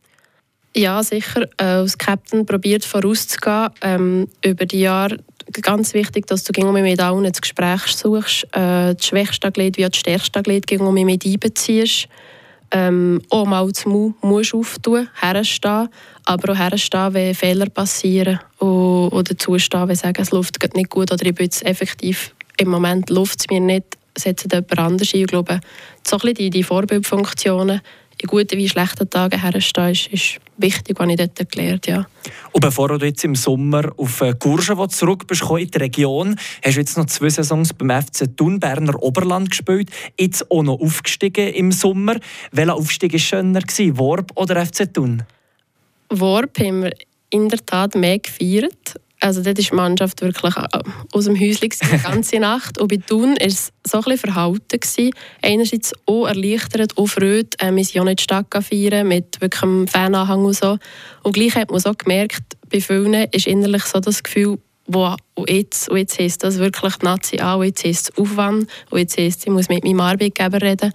Ja, 0.76 1.02
sicher. 1.04 1.42
Äh, 1.56 1.64
als 1.64 1.96
Captain 1.96 2.44
probiert 2.44 2.84
vorauszugehen. 2.84 3.68
Ähm, 3.80 4.28
über 4.44 4.66
die 4.66 4.80
Jahre 4.80 5.18
ganz 5.62 5.94
wichtig, 5.94 6.26
dass 6.26 6.42
du 6.42 6.72
mit 6.72 7.00
allen 7.00 7.24
das 7.24 7.40
Gespräch 7.40 7.86
suchst. 7.86 8.44
Äh, 8.52 8.94
das 8.94 9.06
schwächste 9.06 9.52
Glied 9.52 9.76
wie 9.76 9.82
das 9.82 9.96
stärkste 9.96 10.42
Glied 10.42 10.68
mit 10.70 11.24
einbeziehst. 11.24 12.08
Ähm, 12.70 13.20
auch 13.30 13.46
mal 13.46 13.66
das 13.68 13.86
Mund 13.86 14.22
musst 14.22 14.54
auftun, 14.54 15.08
herstehen, 15.20 15.88
aber 16.24 16.52
auch 16.52 16.58
herstehen, 16.58 17.14
wenn 17.14 17.34
Fehler 17.34 17.68
passieren 17.70 18.40
und, 18.58 19.08
oder 19.12 19.36
zustehen, 19.38 19.88
wenn 19.88 19.96
sagen, 19.96 20.22
es 20.22 20.30
läuft 20.30 20.62
nicht 20.74 20.90
gut 20.90 21.12
oder 21.12 21.24
ich 21.24 21.34
bin 21.34 21.44
jetzt 21.44 21.64
effektiv 21.64 22.34
im 22.56 22.68
Moment 22.68 23.10
läuft 23.10 23.40
es 23.40 23.46
mir 23.50 23.60
nicht, 23.60 23.96
setzt 24.16 24.52
jemand 24.52 24.78
anders 24.78 25.12
ein. 25.12 25.22
Ich 25.22 25.26
glaube, 25.26 25.60
so 26.06 26.16
ein 26.16 26.20
bisschen 26.20 26.34
die, 26.34 26.50
die 26.50 26.62
Vorbildfunktionen 26.62 27.80
in 28.24 28.28
guten 28.28 28.58
wie 28.58 28.68
schlechten 28.68 29.08
Tagen 29.08 29.40
herstehen, 29.40 29.92
ist, 29.92 30.06
ist 30.06 30.40
wichtig, 30.56 30.98
was 30.98 31.08
ich 31.10 31.16
dort 31.16 31.50
gelernt 31.50 31.86
ja. 31.86 32.06
Und 32.52 32.60
bevor 32.60 32.88
du 32.88 33.04
jetzt 33.04 33.22
im 33.22 33.34
Sommer 33.34 33.92
auf 33.98 34.22
Courchevel 34.38 34.88
zurück 34.88 35.26
bist, 35.26 35.42
in 35.42 35.70
die 35.70 35.78
Region, 35.78 36.36
hast 36.64 36.76
du 36.76 36.80
jetzt 36.80 36.96
noch 36.96 37.06
zwei 37.06 37.28
Saisons 37.28 37.74
beim 37.74 37.90
FC 37.90 38.34
Thun 38.34 38.58
Berner 38.58 39.00
Oberland 39.02 39.50
gespielt, 39.50 39.90
jetzt 40.18 40.50
auch 40.50 40.62
noch 40.62 40.80
aufgestiegen 40.80 41.52
im 41.52 41.70
Sommer. 41.70 42.16
Welcher 42.50 42.74
Aufstieg 42.74 43.12
war 43.12 43.20
schöner, 43.20 43.60
Worb 43.98 44.32
oder 44.36 44.64
FC 44.64 44.92
Thun? 44.92 45.22
Worb 46.08 46.58
haben 46.58 46.84
wir 46.84 46.94
in 47.28 47.50
der 47.50 47.64
Tat 47.64 47.94
mehr 47.94 48.18
gefeiert. 48.18 48.98
Also 49.24 49.40
dort 49.40 49.56
war 49.56 49.64
die 49.64 49.74
Mannschaft 49.74 50.20
wirklich 50.20 50.54
äh, 50.54 50.80
aus 51.12 51.24
dem 51.24 51.40
Häuschen 51.40 51.70
die 51.70 52.02
ganze 52.02 52.36
Nacht. 52.40 52.78
Und 52.78 52.88
bei 52.88 52.98
Thun 52.98 53.30
war 53.30 53.46
es 53.46 53.72
so 53.82 53.96
ein 53.96 54.04
bisschen 54.04 54.18
verhalten. 54.18 54.78
Gewesen. 54.78 55.12
Einerseits 55.40 55.92
auch 56.04 56.26
erleichtert, 56.26 56.98
auch 56.98 57.06
Freude. 57.06 57.48
Äh, 57.58 57.74
wir 57.74 57.84
sind 57.86 58.02
auch 58.02 58.04
nicht 58.04 58.20
Stadt 58.20 58.48
feiern 58.60 59.08
mit 59.08 59.40
wirklich 59.40 59.62
einem 59.62 59.88
Fananhang 59.88 60.44
und 60.44 60.52
so. 60.52 60.76
Und 61.22 61.32
gleich 61.32 61.54
hat 61.54 61.70
man 61.70 61.80
so 61.80 61.94
gemerkt, 61.94 62.42
bei 62.70 62.82
vielen 62.82 63.14
ist 63.14 63.46
innerlich 63.46 63.84
so 63.84 63.98
das 63.98 64.22
Gefühl, 64.22 64.58
wo, 64.86 65.16
und 65.36 65.48
jetzt, 65.48 65.88
und 65.88 65.96
jetzt 65.96 66.18
heisst 66.18 66.44
das 66.44 66.58
wirklich 66.58 66.96
die 66.96 67.06
Nazi 67.06 67.38
an, 67.38 67.60
und 67.60 67.64
jetzt 67.64 67.82
heisst 67.82 68.10
es 68.10 68.18
Aufwand, 68.18 68.68
und 68.90 68.98
jetzt 68.98 69.16
heisst 69.16 69.38
es, 69.38 69.46
ich 69.46 69.52
muss 69.52 69.70
mit 69.70 69.84
meinem 69.84 70.00
Arbeitgeber 70.00 70.60
reden. 70.60 70.92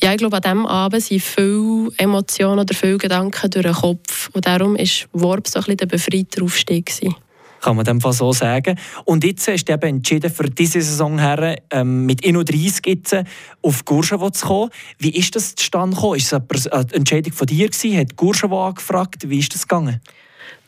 Ja, 0.00 0.12
ich 0.12 0.18
glaube, 0.18 0.36
an 0.36 0.42
diesem 0.42 0.66
Abend 0.66 1.02
sind 1.02 1.22
viele 1.22 1.88
Emotionen 1.96 2.60
oder 2.60 2.72
viele 2.72 2.98
Gedanken 2.98 3.50
durch 3.50 3.66
den 3.66 3.74
Kopf. 3.74 4.30
Und 4.32 4.46
darum 4.46 4.78
war 4.78 4.86
Warp 5.12 5.48
so 5.48 5.58
ein 5.58 5.64
bisschen 5.64 5.76
der 5.78 5.86
befreite 5.86 6.44
Aufstieg. 6.44 6.86
Gewesen 6.86 7.16
kann 7.60 7.76
man 7.76 7.84
dem 7.84 8.00
Fall 8.00 8.12
so 8.12 8.32
sagen. 8.32 8.78
Und 9.04 9.24
jetzt 9.24 9.46
du 9.46 9.52
eben 9.52 9.82
entschieden, 9.82 10.30
für 10.30 10.48
diese 10.48 10.80
Saison 10.80 11.18
her 11.18 11.56
ähm, 11.70 12.06
mit 12.06 12.24
31 12.24 12.86
jetzt 12.86 13.16
auf 13.62 13.84
Courchevel 13.84 14.32
zu 14.32 14.46
kommen. 14.46 14.70
Wie 14.98 15.10
ist 15.10 15.34
das 15.36 15.54
zustande 15.54 15.96
gekommen? 15.96 16.16
Ist 16.16 16.32
es 16.32 16.66
eine 16.68 16.86
Entscheidung 16.92 17.32
von 17.32 17.46
dir 17.46 17.68
gewesen? 17.68 17.98
Hat 17.98 18.16
Courchevel 18.16 18.58
angefragt? 18.58 19.28
Wie 19.28 19.38
ist 19.38 19.54
das 19.54 19.66
gegangen? 19.66 20.00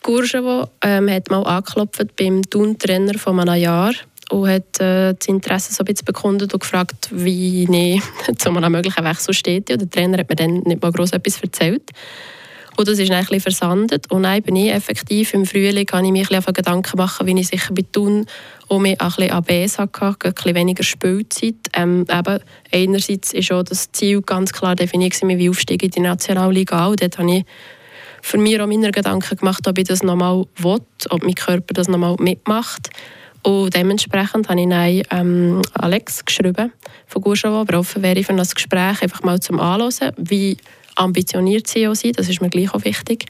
Courchevel 0.03 0.67
ähm, 0.83 1.11
hat 1.11 1.31
mal 1.31 1.43
angeklopft 1.45 2.17
beim 2.17 2.43
Tun-Trainer 2.43 3.19
von 3.19 3.39
einem 3.39 3.61
Jahr 3.61 3.93
und 4.31 4.49
hat 4.49 4.81
äh, 4.81 5.15
das 5.15 5.29
Interesse 5.29 5.75
so 5.75 5.83
ein 5.83 5.87
bisschen 5.87 6.07
bekundet 6.07 6.55
und 6.55 6.61
gefragt, 6.61 7.11
wie 7.13 7.65
ich 7.65 8.03
zu 8.39 8.51
einem 8.51 8.73
möglichen 8.73 9.05
Wechsel 9.05 9.35
steht. 9.35 9.69
der 9.69 9.91
Trainer 9.91 10.19
hat 10.19 10.29
mir 10.29 10.37
dann 10.37 10.61
nicht 10.61 10.83
mal 10.83 10.93
groß 10.93 11.13
etwas 11.13 11.43
erzählt. 11.43 11.91
Und 12.81 12.89
das 12.89 12.99
ist 12.99 13.11
ein 13.11 13.41
versandet. 13.41 14.11
Und 14.11 14.23
dann 14.23 14.41
bin 14.41 14.57
ich 14.57 14.73
effektiv 14.73 15.35
im 15.35 15.45
Frühling, 15.45 15.87
habe 15.93 16.07
ich 16.07 16.13
mir 16.13 16.27
ein 16.31 16.55
Gedanken 16.55 16.97
machen, 16.97 17.27
wie 17.27 17.39
ich 17.39 17.49
sicher 17.49 17.75
bei 17.75 17.85
Thun 17.93 18.25
auch 18.71 18.83
ein 18.83 18.97
bisschen 18.97 19.31
ABS 19.33 19.79
hatte, 19.79 20.17
ein 20.47 20.55
weniger 20.55 20.83
Spielzeit. 20.83 21.57
Ähm, 21.75 22.07
eben, 22.11 22.39
einerseits 22.73 23.35
ist 23.35 23.53
auch 23.53 23.65
das 23.65 23.93
Ziel 23.93 24.23
ganz 24.23 24.55
klar 24.55 24.77
definiert, 24.77 25.15
wie 25.23 25.51
aufsteige 25.51 25.85
in 25.85 25.91
die 25.91 26.01
Nationalliga. 26.01 26.87
Und 26.87 27.03
dort 27.03 27.19
habe 27.19 27.31
ich 27.31 27.45
für 28.23 28.39
mich 28.39 28.59
auch 28.59 28.67
meine 28.67 28.93
Gedanken 28.93 29.37
gemacht, 29.37 29.69
ob 29.69 29.77
ich 29.77 29.85
das 29.85 30.03
nochmal 30.03 30.47
will, 30.57 30.81
ob 31.11 31.23
mein 31.23 31.35
Körper 31.35 31.75
das 31.75 31.87
nochmal 31.87 32.17
mitmacht. 32.19 32.89
Und 33.43 33.75
dementsprechend 33.75 34.49
habe 34.49 34.61
ich 34.61 34.69
dann, 34.69 35.03
ähm, 35.11 35.63
Alex 35.75 36.25
geschrieben 36.25 36.73
von 37.07 37.23
Gurschau, 37.23 37.61
aber 37.61 37.79
offen 37.79 38.03
wäre 38.03 38.19
ich 38.19 38.27
für 38.27 38.33
das 38.33 38.55
Gespräch 38.55 39.03
einfach 39.03 39.23
mal 39.23 39.39
zum 39.39 39.61
Anhören, 39.61 40.13
wie 40.17 40.57
ambitioniert 40.97 41.69
auch 41.89 41.95
sind, 41.95 42.19
das 42.19 42.29
ist 42.29 42.41
mir 42.41 42.51
gleich 42.51 42.73
auch 42.75 42.85
wichtig. 42.85 43.27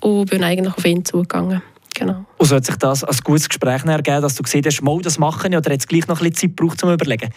Und 0.00 0.30
bin 0.30 0.42
eigentlich 0.42 0.74
auf 0.74 0.84
ihn 0.84 1.04
zugegangen. 1.04 1.62
Genau. 1.94 2.24
Und 2.38 2.46
so 2.46 2.56
hat 2.56 2.64
sich 2.64 2.76
das 2.76 3.04
als 3.04 3.22
gutes 3.22 3.48
Gespräch 3.48 3.84
ergeben, 3.84 4.22
dass 4.22 4.34
du 4.34 4.42
gesehen 4.42 4.62
hast, 4.64 4.80
mal 4.82 5.00
das 5.02 5.18
machen 5.18 5.54
oder 5.54 5.72
hat 5.72 5.80
es 5.80 5.86
gleich 5.86 6.06
noch 6.06 6.20
ein 6.20 6.30
bisschen 6.30 6.50
Zeit 6.50 6.56
gebraucht, 6.56 6.82
um 6.82 6.88
zu 6.88 6.94
überlegen? 6.94 7.30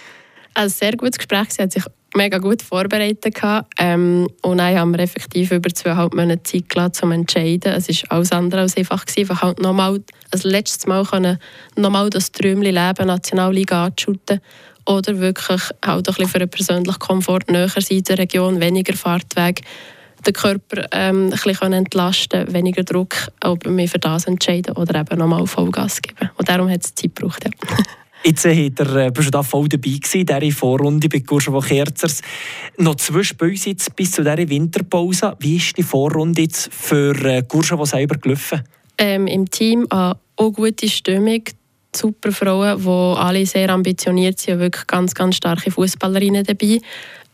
Ein 0.53 0.69
sehr 0.69 0.95
gutes 0.95 1.17
Gespräch. 1.17 1.49
Sie 1.49 1.63
hat 1.63 1.73
sich 1.73 1.83
mega 2.15 2.37
gut 2.37 2.61
vorbereitet. 2.61 3.39
Ähm, 3.79 4.27
und 4.43 4.57
dann 4.59 4.77
haben 4.77 4.91
wir 4.91 4.99
effektiv 4.99 5.51
über 5.51 5.69
zweieinhalb 5.69 6.13
Monate 6.13 6.43
Zeit 6.43 6.69
gelassen, 6.69 7.05
um 7.05 7.09
zu 7.09 7.15
entscheiden. 7.15 7.73
Es 7.73 7.89
war 7.89 8.17
alles 8.17 8.31
andere 8.31 8.61
als 8.61 8.77
einfach. 8.77 9.05
Gewesen. 9.05 9.21
Einfach 9.21 9.41
halt 9.41 9.61
nochmal, 9.61 9.99
als 10.31 10.43
letztes 10.43 10.85
Mal 10.85 11.03
können, 11.05 11.39
nochmal 11.75 12.09
das 12.09 12.31
Träumchen 12.31 12.61
leben, 12.61 13.07
Nationalliga 13.07 13.85
anzuschuten 13.85 14.39
oder 14.85 15.19
wirklich 15.19 15.61
halt 15.85 16.07
ein 16.07 16.27
für 16.27 16.39
einen 16.39 16.49
persönlichen 16.49 16.99
Komfort 16.99 17.49
näher 17.49 17.69
sein 17.69 17.97
in 17.97 18.03
der 18.03 18.17
Region, 18.17 18.59
weniger 18.59 18.93
Fahrtweg, 18.93 19.61
den 20.25 20.33
Körper 20.33 20.87
ähm, 20.91 21.25
ein 21.25 21.29
bisschen 21.31 21.73
entlasten 21.73 22.53
weniger 22.53 22.83
Druck, 22.83 23.15
ob 23.43 23.65
wir 23.65 23.87
für 23.89 23.99
das 23.99 24.25
entscheiden 24.25 24.75
oder 24.75 25.01
eben 25.01 25.19
nochmal 25.19 25.45
Vollgas 25.47 26.01
geben. 26.01 26.29
Und 26.37 26.47
darum 26.47 26.69
hat 26.69 26.83
es 26.83 26.95
Zeit 26.95 27.15
gebraucht, 27.15 27.43
ja. 27.43 27.51
Jetzt 28.25 28.45
äh, 28.45 28.71
er, 28.77 29.11
bist 29.11 29.27
du 29.27 29.31
da 29.31 29.43
voll 29.43 29.67
dabei 29.67 29.89
gewesen, 29.89 30.25
dieser 30.25 30.51
Vorrunde 30.51 31.09
bei 31.09 31.19
Courchevel 31.19 31.61
Kerzers. 31.61 32.21
Noch 32.77 32.95
zwei 32.95 33.21
Spiele 33.21 33.51
jetzt 33.51 33.93
bis 33.97 34.11
zu 34.11 34.23
dieser 34.23 34.37
Winterpause. 34.37 35.35
Wie 35.39 35.57
ist 35.57 35.77
die 35.77 35.83
Vorrunde 35.83 36.43
jetzt 36.43 36.73
für 36.73 37.13
äh, 37.25 37.43
Courchevel 37.43 37.85
selber 37.85 38.15
gelaufen? 38.15 38.61
Ähm, 38.97 39.27
Im 39.27 39.49
Team 39.51 39.85
eine 39.89 40.15
auch 40.37 40.51
gute 40.51 40.87
Stimmung 40.87 41.43
super 41.95 42.31
Frauen, 42.31 42.81
die 42.81 43.19
alle 43.19 43.45
sehr 43.45 43.69
ambitioniert 43.69 44.39
sind, 44.39 44.59
wirklich 44.59 44.87
ganz, 44.87 45.13
ganz 45.13 45.35
starke 45.35 45.71
Fußballerinnen 45.71 46.43
dabei. 46.43 46.79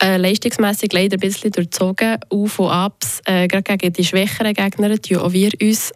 Äh, 0.02 0.18
leistungsmässig 0.18 0.94
leider 0.94 1.18
ein 1.18 1.20
bisschen 1.20 1.52
durchzogen, 1.52 2.18
Auf 2.30 2.60
und 2.60 2.70
Abs, 2.70 3.22
äh, 3.26 3.48
gerade 3.48 3.78
gegen 3.78 3.94
die 3.94 4.06
schwächeren 4.06 4.54
Gegner, 4.54 4.98
tun 4.98 5.18
auch 5.18 5.34
wir 5.34 5.52
uns 5.62 5.92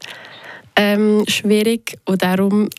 ähm, 0.75 1.23
schwierig 1.27 1.97
und 2.05 2.21
darum 2.21 2.69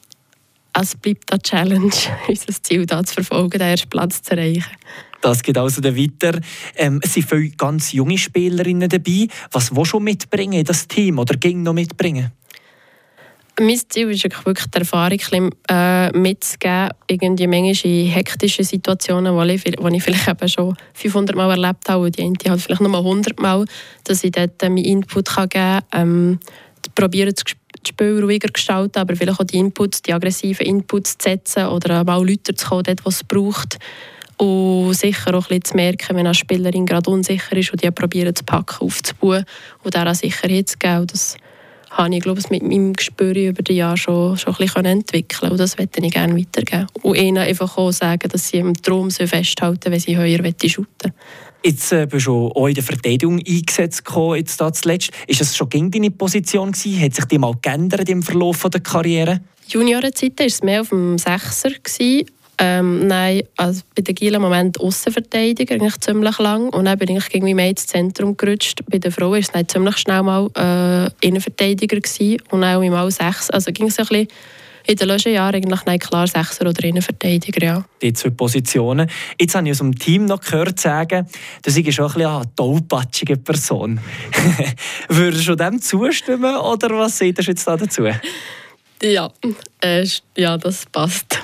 es 0.81 0.97
bleibt 0.97 1.33
eine 1.33 1.41
Challenge, 1.41 1.93
unser 2.29 2.63
Ziel 2.63 2.85
da 2.85 3.03
zu 3.05 3.15
verfolgen, 3.15 3.59
den 3.59 3.69
ersten 3.69 3.89
Platz 3.89 4.23
zu 4.23 4.33
erreichen. 4.33 4.65
Das 5.21 5.43
geht 5.43 5.57
also 5.57 5.83
weiter. 5.83 6.39
Ähm, 6.77 7.01
es 7.03 7.15
sind 7.15 7.29
viele 7.29 7.51
ganz 7.51 7.93
junge 7.93 8.19
Spielerinnen 8.19 8.89
dabei. 8.89 9.29
Was 9.53 9.75
willst 9.75 9.95
du 9.95 10.01
mitbringen 10.01 10.61
in 10.61 10.65
das 10.65 10.87
Team 10.87 11.19
oder 11.19 11.37
ging 11.37 11.63
noch 11.63 11.73
mitbringen? 11.73 12.33
Mein 13.61 13.79
Ziel 13.89 14.11
ist 14.11 14.25
wirklich 14.25 14.67
die 14.67 14.79
Erfahrung 14.79 15.53
äh, 15.71 16.11
mitzugeben, 16.11 16.89
irgendwie 17.07 17.47
manchmal 17.47 17.93
in 17.93 18.07
hektischen 18.09 18.65
Situationen, 18.65 19.33
wo 19.33 19.43
ich, 19.43 19.63
wo 19.79 19.87
ich 19.89 20.03
vielleicht 20.03 20.27
eben 20.27 20.49
schon 20.49 20.77
500 20.95 21.37
Mal 21.37 21.51
erlebt 21.51 21.89
habe 21.89 22.07
und 22.07 22.19
die 22.19 22.23
eine 22.23 22.35
halt 22.49 22.61
vielleicht 22.61 22.81
nur 22.81 22.97
100 22.97 23.41
Mal, 23.41 23.65
dass 24.03 24.25
ich 24.25 24.33
dort 24.33 24.61
äh, 24.61 24.69
meinen 24.69 24.85
Input 24.85 25.27
kann 25.27 25.49
geben 25.49 25.81
kann, 25.91 26.03
ähm, 26.03 26.41
probieren 26.97 27.33
das 27.33 27.45
Spiel 27.87 28.21
ruhiger 28.21 28.49
gestalten, 28.49 28.99
aber 28.99 29.15
vielleicht 29.15 29.39
auch 29.39 29.45
die 29.45 29.59
Inputs, 29.59 30.03
die 30.03 30.13
aggressiven 30.13 30.67
Inputs 30.67 31.17
zu 31.17 31.31
setzen 31.31 31.67
oder 31.67 32.03
mal 32.03 32.27
Leute 32.27 32.57
zu 32.57 32.67
kommen, 32.67 32.83
dort, 32.83 33.05
wo 33.05 33.11
es 33.11 33.23
braucht. 33.23 33.79
Und 34.37 34.95
sicher 34.95 35.33
auch 35.33 35.45
ein 35.45 35.61
bisschen 35.61 35.65
zu 35.65 35.77
merken, 35.77 36.17
wenn 36.17 36.27
eine 36.27 36.35
Spielerin 36.35 36.87
gerade 36.87 37.09
unsicher 37.09 37.57
ist 37.57 37.71
und 37.71 37.85
die 37.85 37.91
probieren 37.93 38.35
zu 38.35 38.43
packen, 38.43 38.85
aufzubauen 38.85 39.45
und 39.85 39.95
der 39.95 40.13
Sicherheit 40.17 40.69
zu 40.69 40.77
geben. 40.77 41.07
Das 41.07 41.37
habe 41.95 42.15
ich 42.15 42.23
glaube 42.23 42.41
ich, 42.41 42.51
mit 42.51 42.63
meinem 42.63 42.93
Gespür 42.93 43.35
über 43.35 43.63
die 43.63 43.75
Jahre 43.75 43.97
schon, 43.97 44.37
schon 44.37 44.55
ein 44.55 44.59
bisschen 44.59 44.85
entwickeln 44.85 45.53
Und 45.53 45.59
das 45.59 45.79
möchte 45.79 46.05
ich 46.05 46.13
gerne 46.13 46.37
weitergeben. 46.37 46.87
Und 47.03 47.17
ihnen 47.17 47.39
einfach 47.39 47.77
auch 47.77 47.93
sagen, 47.93 48.29
dass 48.29 48.49
sie 48.49 48.59
im 48.59 48.75
Traum 48.75 49.11
festhalten 49.11 49.93
wenn 49.93 50.01
sie 50.01 50.17
höher 50.17 50.39
shooten 50.67 51.13
Jetzt 51.65 51.93
äh, 51.93 52.07
bist 52.07 52.27
du 52.27 52.49
auch 52.49 52.67
in 52.67 52.75
der 52.75 52.85
Verteidigung 52.85 53.39
eingesetzt 53.39 54.05
gekommen, 54.05 54.37
jetzt 54.37 54.61
da 54.61 54.71
zuletzt. 54.71 55.13
Ist 55.27 55.41
das 55.41 55.57
schon 55.57 55.71
gegen 55.71 55.91
deine 55.91 56.11
Position 56.11 56.73
gewesen? 56.73 57.01
Hat 57.01 57.15
sich 57.15 57.25
die 57.25 57.39
mal 57.39 57.55
geändert 57.63 58.07
im 58.11 58.23
Verlauf 58.23 58.67
der 58.71 58.83
Karriere? 58.83 59.41
Juniorenzeit 59.69 60.39
war 60.39 60.47
es 60.47 60.63
mehr 60.63 60.83
auf 60.83 60.91
dem 60.91 61.17
Sechser. 61.17 61.71
Gewesen. 61.71 62.27
Ähm, 62.59 63.07
nein, 63.07 63.43
also 63.57 63.83
bei 63.95 64.03
der 64.03 64.15
Giel 64.15 64.35
im 64.35 64.43
Moment 64.43 64.81
Außenverteidiger, 64.81 65.75
eigentlich 65.75 65.99
ziemlich 66.01 66.39
lang. 66.39 66.69
Und 66.69 66.85
dann 66.85 66.99
bin 66.99 67.17
ich 67.17 67.35
irgendwie 67.35 67.55
mehr 67.55 67.71
ins 67.71 67.87
Zentrum 67.87 68.37
gerutscht. 68.37 68.81
Bei 68.91 68.99
der 68.99 69.11
Frau 69.11 69.31
war 69.31 69.39
es 69.39 69.51
dann 69.51 69.69
ziemlich 69.69 69.99
schnell 69.99 70.23
mal 70.23 70.49
äh, 70.57 71.27
Innenverteidiger 71.27 71.97
gewesen. 71.97 72.43
und 72.51 72.65
auch 72.65 72.81
mal 72.81 73.11
sechs. 73.11 73.51
Also 73.51 73.73
ging 73.73 73.89
es 73.89 73.99
ein 73.99 74.07
bisschen 74.07 74.29
in 74.87 74.97
den 74.97 75.09
letzten 75.09 75.33
Jahren 75.33 75.55
eigentlich 75.55 75.85
nein, 75.87 75.99
klar 75.99 76.27
Sechser 76.27 76.69
oder 76.69 76.85
Innenverteidiger, 76.85 77.65
ja. 77.65 77.85
Die 78.03 78.13
zwei 78.13 78.31
Positionen. 78.31 79.11
Jetzt 79.41 79.55
habe 79.55 79.67
ich 79.67 79.73
aus 79.73 79.79
dem 79.79 79.99
Team 79.99 80.27
noch 80.27 80.41
gehört 80.41 80.79
sagen, 80.79 81.27
dass 81.63 81.77
ich 81.77 81.95
schon 81.95 82.07
ein 82.07 82.13
bisschen 82.13 82.31
eine 82.31 82.55
tollpatschige 82.55 83.37
Person. 83.39 83.99
Würdest 85.09 85.49
du 85.49 85.55
dem 85.55 85.81
zustimmen 85.81 86.57
oder 86.57 86.91
was 86.99 87.19
seht 87.19 87.39
ihr 87.39 87.45
jetzt 87.45 87.67
dazu? 87.67 88.09
Ja, 89.03 89.31
äh, 89.81 90.07
ja, 90.37 90.57
das 90.57 90.85
passt. 90.87 91.39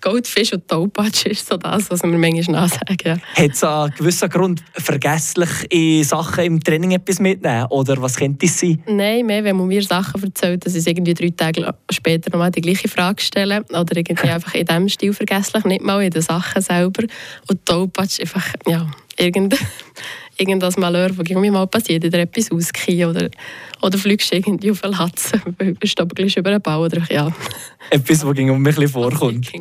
Goldfisch 0.00 0.52
und 0.52 0.66
Taupatsch 0.66 1.26
ist 1.26 1.46
so 1.46 1.56
das, 1.56 1.90
was 1.90 2.02
wir 2.02 2.10
manchmal 2.10 2.62
nachsagen. 2.62 2.96
Ja. 3.04 3.16
Hat 3.34 3.50
es 3.52 3.62
einen 3.62 3.94
gewissen 3.94 4.28
Grund, 4.28 4.62
vergesslich 4.74 6.06
Sachen 6.06 6.44
im 6.44 6.62
Training 6.62 6.92
etwas 6.92 7.20
mitnehmen? 7.20 7.66
Oder 7.70 8.00
was 8.02 8.16
könnte 8.16 8.46
es 8.46 8.58
sein? 8.58 8.82
Nein, 8.86 9.24
mehr, 9.26 9.44
wenn 9.44 9.56
man 9.56 9.68
mir 9.68 9.82
Sachen 9.82 10.22
erzählt, 10.22 10.66
dass 10.66 10.74
ich 10.74 10.86
irgendwie 10.86 11.14
drei 11.14 11.30
Tage 11.30 11.72
später 11.90 12.30
nochmal 12.30 12.50
die 12.50 12.60
gleiche 12.60 12.88
Frage 12.88 13.22
stelle. 13.22 13.64
Oder 13.70 13.96
irgendwie 13.96 14.28
einfach 14.30 14.54
in 14.54 14.66
diesem 14.66 14.88
Stil 14.88 15.12
vergesslich, 15.12 15.64
nicht 15.64 15.82
mal 15.82 16.02
in 16.02 16.10
den 16.10 16.22
Sachen 16.22 16.60
selber. 16.60 17.04
Und 17.48 17.64
Taupatsch 17.64 18.20
einfach, 18.20 18.46
ja, 18.66 18.90
irgendeine 19.16 19.62
irgendwas 20.36 20.76
Malheur, 20.76 21.08
das 21.08 21.18
irgendwie 21.28 21.50
mal 21.50 21.66
passiert, 21.66 22.04
oder 22.04 22.20
etwas 22.20 22.50
ausgehen 22.50 23.08
oder, 23.08 23.30
oder 23.80 23.98
fliegst 23.98 24.32
irgendwie 24.32 24.70
auf 24.70 24.82
einen 24.84 24.94
Latz, 24.94 25.32
stapelst 25.84 26.36
über 26.36 26.50
einen 26.50 26.62
Bau 26.62 26.84
oder 26.84 27.02
ja. 27.10 27.32
Etwas, 27.90 28.24
was 28.24 28.38
um 28.38 28.62
mich 28.62 28.78
ein 28.78 28.88
vorkommt. 28.88 29.52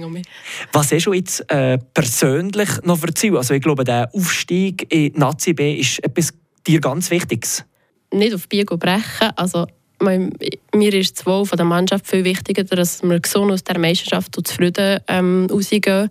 Was 0.71 0.91
hast 0.91 1.05
du 1.05 1.13
jetzt 1.13 1.49
äh, 1.51 1.77
persönlich 1.93 2.69
noch 2.83 2.97
für 2.97 3.13
Ziel? 3.13 3.37
Also 3.37 3.53
ich 3.53 3.61
glaube, 3.61 3.83
der 3.83 4.09
Aufstieg 4.13 4.87
in 4.93 5.13
Nazi 5.15 5.53
B 5.53 5.75
ist 5.75 6.03
etwas 6.03 6.33
dir 6.65 6.79
ganz 6.79 7.11
Wichtiges. 7.11 7.65
Nicht 8.13 8.33
auf 8.33 8.47
Biegen 8.47 8.77
brechen, 8.77 9.31
also 9.35 9.67
mir 10.01 10.93
ist 10.93 11.19
das 11.19 11.25
Wohl 11.25 11.45
der 11.45 11.65
Mannschaft 11.65 12.07
viel 12.07 12.23
wichtiger, 12.23 12.63
dass 12.63 13.03
wir 13.03 13.19
gesund 13.19 13.51
aus 13.51 13.63
der 13.63 13.77
Meisterschaft 13.79 14.37
und 14.37 14.47
zufrieden 14.47 14.99
ähm, 15.07 15.47
rausgehen 15.51 16.09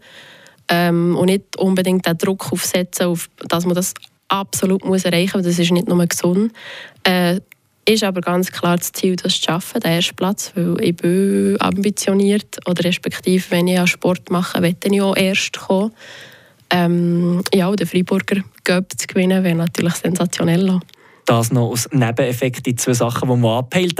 ähm, 0.69 1.17
und 1.17 1.27
nicht 1.27 1.57
unbedingt 1.59 2.07
den 2.07 2.17
Druck 2.17 2.53
aufsetzen, 2.53 3.07
auf, 3.07 3.29
dass 3.49 3.67
man 3.67 3.75
das 3.75 3.95
absolut 4.31 4.85
muss 4.85 5.05
erreichen 5.05 5.39
muss. 5.39 5.47
Das 5.47 5.59
ist 5.59 5.71
nicht 5.71 5.89
nur 5.89 6.07
gesund. 6.07 6.53
Äh, 7.05 7.41
ist 7.87 8.05
aber 8.05 8.21
ganz 8.21 8.53
klar 8.53 8.77
das 8.77 8.93
Ziel, 8.93 9.17
das 9.17 9.35
zu 9.35 9.45
schaffen, 9.45 9.81
den 9.81 9.93
ersten 9.93 10.15
Platz, 10.15 10.53
weil 10.55 10.81
ich 10.81 10.97
bin 10.97 11.57
ambitioniert 11.61 12.59
oder 12.67 12.85
respektive, 12.85 13.45
wenn 13.51 13.67
ich 13.67 13.91
Sport 13.91 14.31
mache, 14.31 14.61
möchte 14.61 14.89
ich 14.89 15.03
auch 15.03 15.17
erst 15.17 15.59
kommen. 15.59 15.93
Ähm, 16.71 17.43
ja, 17.53 17.71
den 17.75 17.87
Freiburger 17.87 18.43
Göpp 18.65 18.93
zu 18.97 19.07
gewinnen, 19.09 19.43
wäre 19.43 19.57
natürlich 19.57 19.95
sensationell. 19.95 20.79
Das 21.27 21.53
noch 21.53 21.71
als 21.71 21.89
Nebeneffekt, 21.93 22.67
die 22.67 22.77
zwei 22.77 22.93
Sachen, 22.93 23.29
die 23.29 23.37
man 23.37 23.59
abhält. 23.59 23.99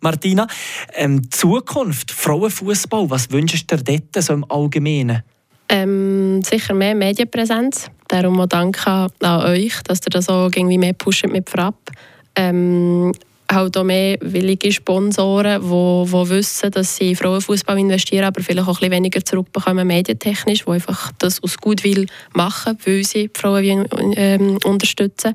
Martina, 0.00 0.46
ähm, 0.94 1.30
Zukunft, 1.30 2.10
Frauenfußball, 2.10 3.08
was 3.08 3.30
wünschst 3.30 3.70
du 3.70 3.76
dir 3.76 4.00
dort 4.00 4.24
so 4.24 4.34
im 4.34 4.44
Allgemeinen? 4.50 5.22
Ähm, 5.68 6.42
sicher 6.42 6.74
mehr 6.74 6.94
Medienpräsenz. 6.94 7.90
Darum 8.12 8.38
auch 8.42 8.46
danke 8.46 8.90
an 8.90 9.10
euch, 9.22 9.72
dass 9.84 10.00
ihr 10.00 10.10
das 10.10 10.28
auch 10.28 10.50
irgendwie 10.54 10.76
mehr 10.76 10.92
pusht 10.92 11.26
mit 11.28 11.48
Frapp. 11.48 11.90
Ähm, 12.36 13.10
halt 13.50 13.74
auch 13.74 13.84
mehr 13.84 14.18
willige 14.20 14.70
Sponsoren, 14.70 15.62
die, 15.62 15.66
die 15.66 16.28
wissen, 16.28 16.70
dass 16.72 16.96
sie 16.96 17.10
in 17.10 17.16
Frauenfußball 17.16 17.78
investieren, 17.78 18.24
aber 18.24 18.42
vielleicht 18.42 18.68
auch 18.68 18.68
ein 18.68 18.74
bisschen 18.74 18.90
weniger 18.90 19.24
zurückbekommen 19.24 19.86
medientechnisch, 19.86 20.66
die 20.66 20.70
einfach 20.70 21.10
das 21.20 21.42
aus 21.42 21.56
Gutwill 21.56 22.04
machen, 22.34 22.76
weil 22.84 23.02
sie 23.02 23.28
die 23.28 23.40
Frauen 23.40 23.86
ähm, 24.16 24.58
unterstützen. 24.62 25.34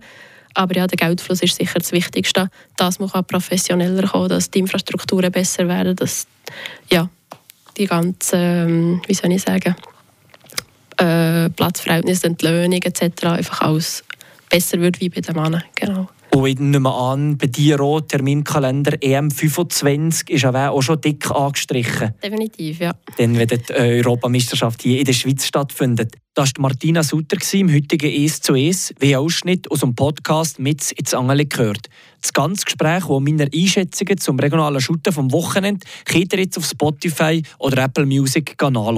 Aber 0.54 0.76
ja, 0.76 0.86
der 0.86 0.98
Geldfluss 0.98 1.42
ist 1.42 1.56
sicher 1.56 1.80
das 1.80 1.92
Wichtigste, 1.92 2.48
dass 2.76 3.00
man 3.00 3.10
professioneller 3.10 4.08
kommen 4.08 4.30
dass 4.30 4.52
die 4.52 4.60
Infrastrukturen 4.60 5.32
besser 5.32 5.68
werden, 5.68 5.96
dass 5.96 6.28
ja, 6.92 7.10
die 7.76 7.88
ganzen, 7.88 8.40
ähm, 8.40 9.02
wie 9.08 9.16
soll 9.16 9.32
ich 9.32 9.42
sagen, 9.42 9.76
äh, 11.48 11.50
Platzverhältnisse, 11.50 12.28
Entlöhnung 12.28 12.82
etc. 12.82 13.26
einfach 13.26 13.62
alles 13.62 14.04
besser 14.50 14.80
wird 14.80 15.00
wie 15.00 15.10
bei 15.10 15.22
den 15.22 15.36
Männern. 15.36 15.64
Genau. 15.76 16.08
Und 16.34 16.46
ich 16.46 16.60
nehme 16.60 16.94
an, 16.94 17.38
bei 17.38 17.48
dir 17.48 17.80
auch 17.80 18.02
Terminkalender 18.02 18.98
EM25 18.98 20.30
ist 20.30 20.46
auch 20.46 20.82
schon 20.82 21.02
dick 21.02 21.32
angestrichen. 21.32 22.14
Definitiv, 22.22 22.80
ja. 22.80 22.94
Dann, 23.18 23.38
wenn 23.38 23.48
die 23.48 23.74
Europameisterschaft 23.74 24.84
hier 24.84 25.00
in 25.00 25.06
der 25.06 25.14
Schweiz 25.14 25.46
stattfindet. 25.46 26.16
Das 26.36 26.52
war 26.58 26.64
Martina 26.64 27.02
Sutter 27.02 27.38
im 27.54 27.74
heutigen 27.74 28.12
«Es 28.12 28.42
zu 28.42 28.54
Es», 28.54 28.94
wie 29.00 29.16
ein 29.16 29.22
Ausschnitt 29.22 29.72
aus 29.72 29.80
dem 29.80 29.96
Podcast 29.96 30.60
«Mit 30.60 30.92
ins 30.92 31.16
Angeli» 31.16 31.46
gehört. 31.46 31.90
Das 32.22 32.34
ganze 32.34 32.66
Gespräch, 32.66 33.06
das 33.06 33.20
meine 33.22 33.50
Einschätzungen 33.52 34.20
zum 34.20 34.38
regionalen 34.38 34.82
Shooten 34.82 35.14
vom 35.14 35.32
Wochenende, 35.32 35.88
könnt 36.06 36.34
ihr 36.34 36.40
jetzt 36.40 36.58
auf 36.60 36.66
Spotify 36.66 37.42
oder 37.58 37.84
Apple 37.86 38.06
Music 38.06 38.56
nachhören. 38.62 38.98